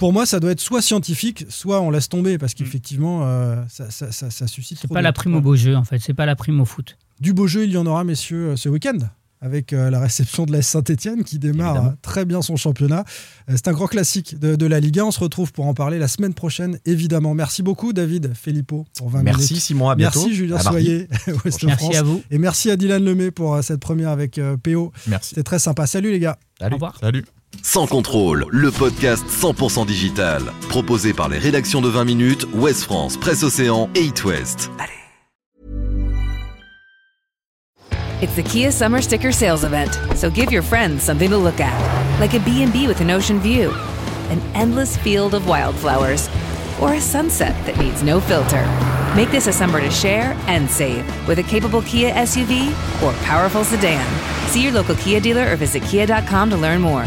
pour 0.00 0.12
moi, 0.12 0.26
ça 0.26 0.40
doit 0.40 0.50
être 0.50 0.60
soit 0.60 0.82
scientifique, 0.82 1.46
soit 1.48 1.80
on 1.80 1.90
laisse 1.90 2.08
tomber, 2.08 2.38
parce 2.38 2.54
qu'effectivement, 2.54 3.20
euh, 3.24 3.62
ça, 3.68 3.88
ça- 3.90 4.10
ça- 4.10 4.30
ça 4.30 4.46
suscite 4.48 4.78
C'est 4.80 4.88
pas 4.88 4.98
de- 4.98 5.04
la 5.04 5.12
prime 5.12 5.36
au 5.36 5.40
beau 5.40 5.54
jeu, 5.54 5.76
en 5.76 5.84
fait. 5.84 6.00
C'est 6.00 6.14
pas 6.14 6.26
la 6.26 6.34
prime 6.34 6.60
au 6.60 6.64
foot. 6.64 6.96
Du 7.20 7.32
beau 7.34 7.46
jeu, 7.46 7.64
il 7.64 7.70
y 7.70 7.76
en 7.76 7.86
aura, 7.86 8.02
messieurs, 8.02 8.48
euh, 8.50 8.56
ce 8.56 8.68
week-end 8.68 8.98
avec 9.42 9.72
euh, 9.72 9.88
la 9.88 10.00
réception 10.00 10.44
de 10.44 10.52
la 10.52 10.60
Saint-Etienne 10.60 11.24
qui 11.24 11.38
démarre 11.38 11.76
Évidemment. 11.76 11.94
très 12.02 12.24
bien 12.26 12.42
son 12.42 12.56
championnat. 12.56 13.04
Euh, 13.48 13.52
C'est 13.56 13.68
un 13.68 13.72
grand 13.72 13.86
classique 13.86 14.38
de, 14.38 14.54
de 14.54 14.66
la 14.66 14.80
Ligue 14.80 14.98
1. 15.00 15.04
On 15.04 15.10
se 15.10 15.20
retrouve 15.20 15.50
pour 15.52 15.66
en 15.66 15.72
parler 15.72 15.98
la 15.98 16.08
semaine 16.08 16.34
prochaine, 16.34 16.78
évidemment. 16.84 17.32
Merci 17.34 17.62
beaucoup, 17.62 17.92
David 17.94 18.32
Filippo, 18.34 18.86
pour 18.98 19.08
20 19.08 19.22
Merci 19.22 19.52
minutes. 19.54 19.62
Simon, 19.62 19.88
à 19.90 19.94
bientôt. 19.96 20.20
Merci, 20.20 20.34
Julien. 20.34 20.58
Soyer, 20.58 21.08
Ouest 21.44 21.62
Merci 21.62 21.84
France. 21.84 21.96
à 21.96 22.02
vous. 22.02 22.22
Et 22.30 22.36
merci 22.38 22.70
à 22.70 22.76
Dylan 22.76 23.02
Lemay 23.02 23.30
pour 23.30 23.54
euh, 23.54 23.62
cette 23.62 23.80
première 23.80 24.10
avec 24.10 24.36
euh, 24.38 24.56
PO. 24.58 24.92
Merci. 25.06 25.30
C'était 25.30 25.42
très 25.42 25.58
sympa. 25.58 25.86
Salut 25.86 26.10
les 26.10 26.18
gars. 26.20 26.36
Au 26.60 26.64
Salut. 26.64 26.74
revoir. 26.74 26.98
Salut. 27.00 27.24
Sans 27.62 27.86
contrôle, 27.86 28.46
le 28.50 28.70
podcast 28.70 29.24
100% 29.28 29.86
digital. 29.86 30.42
Proposé 30.68 31.12
par 31.12 31.28
les 31.28 31.38
rédactions 31.38 31.80
de 31.80 31.88
20 31.88 32.04
minutes, 32.04 32.46
Ouest 32.54 32.84
France, 32.84 33.16
Presse 33.16 33.42
Océan 33.42 33.88
et 33.94 34.04
It 34.04 34.24
West. 34.24 34.70
It's 38.22 38.34
the 38.34 38.42
Kia 38.42 38.70
Summer 38.70 39.00
Sticker 39.00 39.32
Sales 39.32 39.64
Event, 39.64 39.98
so 40.14 40.30
give 40.30 40.52
your 40.52 40.62
friends 40.62 41.02
something 41.02 41.30
to 41.30 41.38
look 41.38 41.60
at, 41.60 42.20
like 42.20 42.34
a 42.34 42.40
B&B 42.40 42.86
with 42.86 43.00
an 43.00 43.10
ocean 43.10 43.40
view, 43.40 43.70
an 44.30 44.40
endless 44.54 44.96
field 44.98 45.34
of 45.34 45.46
wildflowers, 45.48 46.28
or 46.80 46.94
a 46.94 47.00
sunset 47.00 47.54
that 47.66 47.78
needs 47.78 48.02
no 48.02 48.20
filter. 48.20 48.64
Make 49.16 49.30
this 49.30 49.46
a 49.46 49.52
summer 49.52 49.80
to 49.80 49.90
share 49.90 50.36
and 50.48 50.70
save 50.70 51.04
with 51.26 51.38
a 51.38 51.42
capable 51.42 51.82
Kia 51.82 52.12
SUV 52.12 52.70
or 53.02 53.12
powerful 53.24 53.64
sedan. 53.64 54.04
See 54.48 54.62
your 54.62 54.72
local 54.72 54.96
Kia 54.96 55.20
dealer 55.20 55.50
or 55.52 55.56
visit 55.56 55.82
kia.com 55.84 56.50
to 56.50 56.56
learn 56.56 56.80
more. 56.80 57.06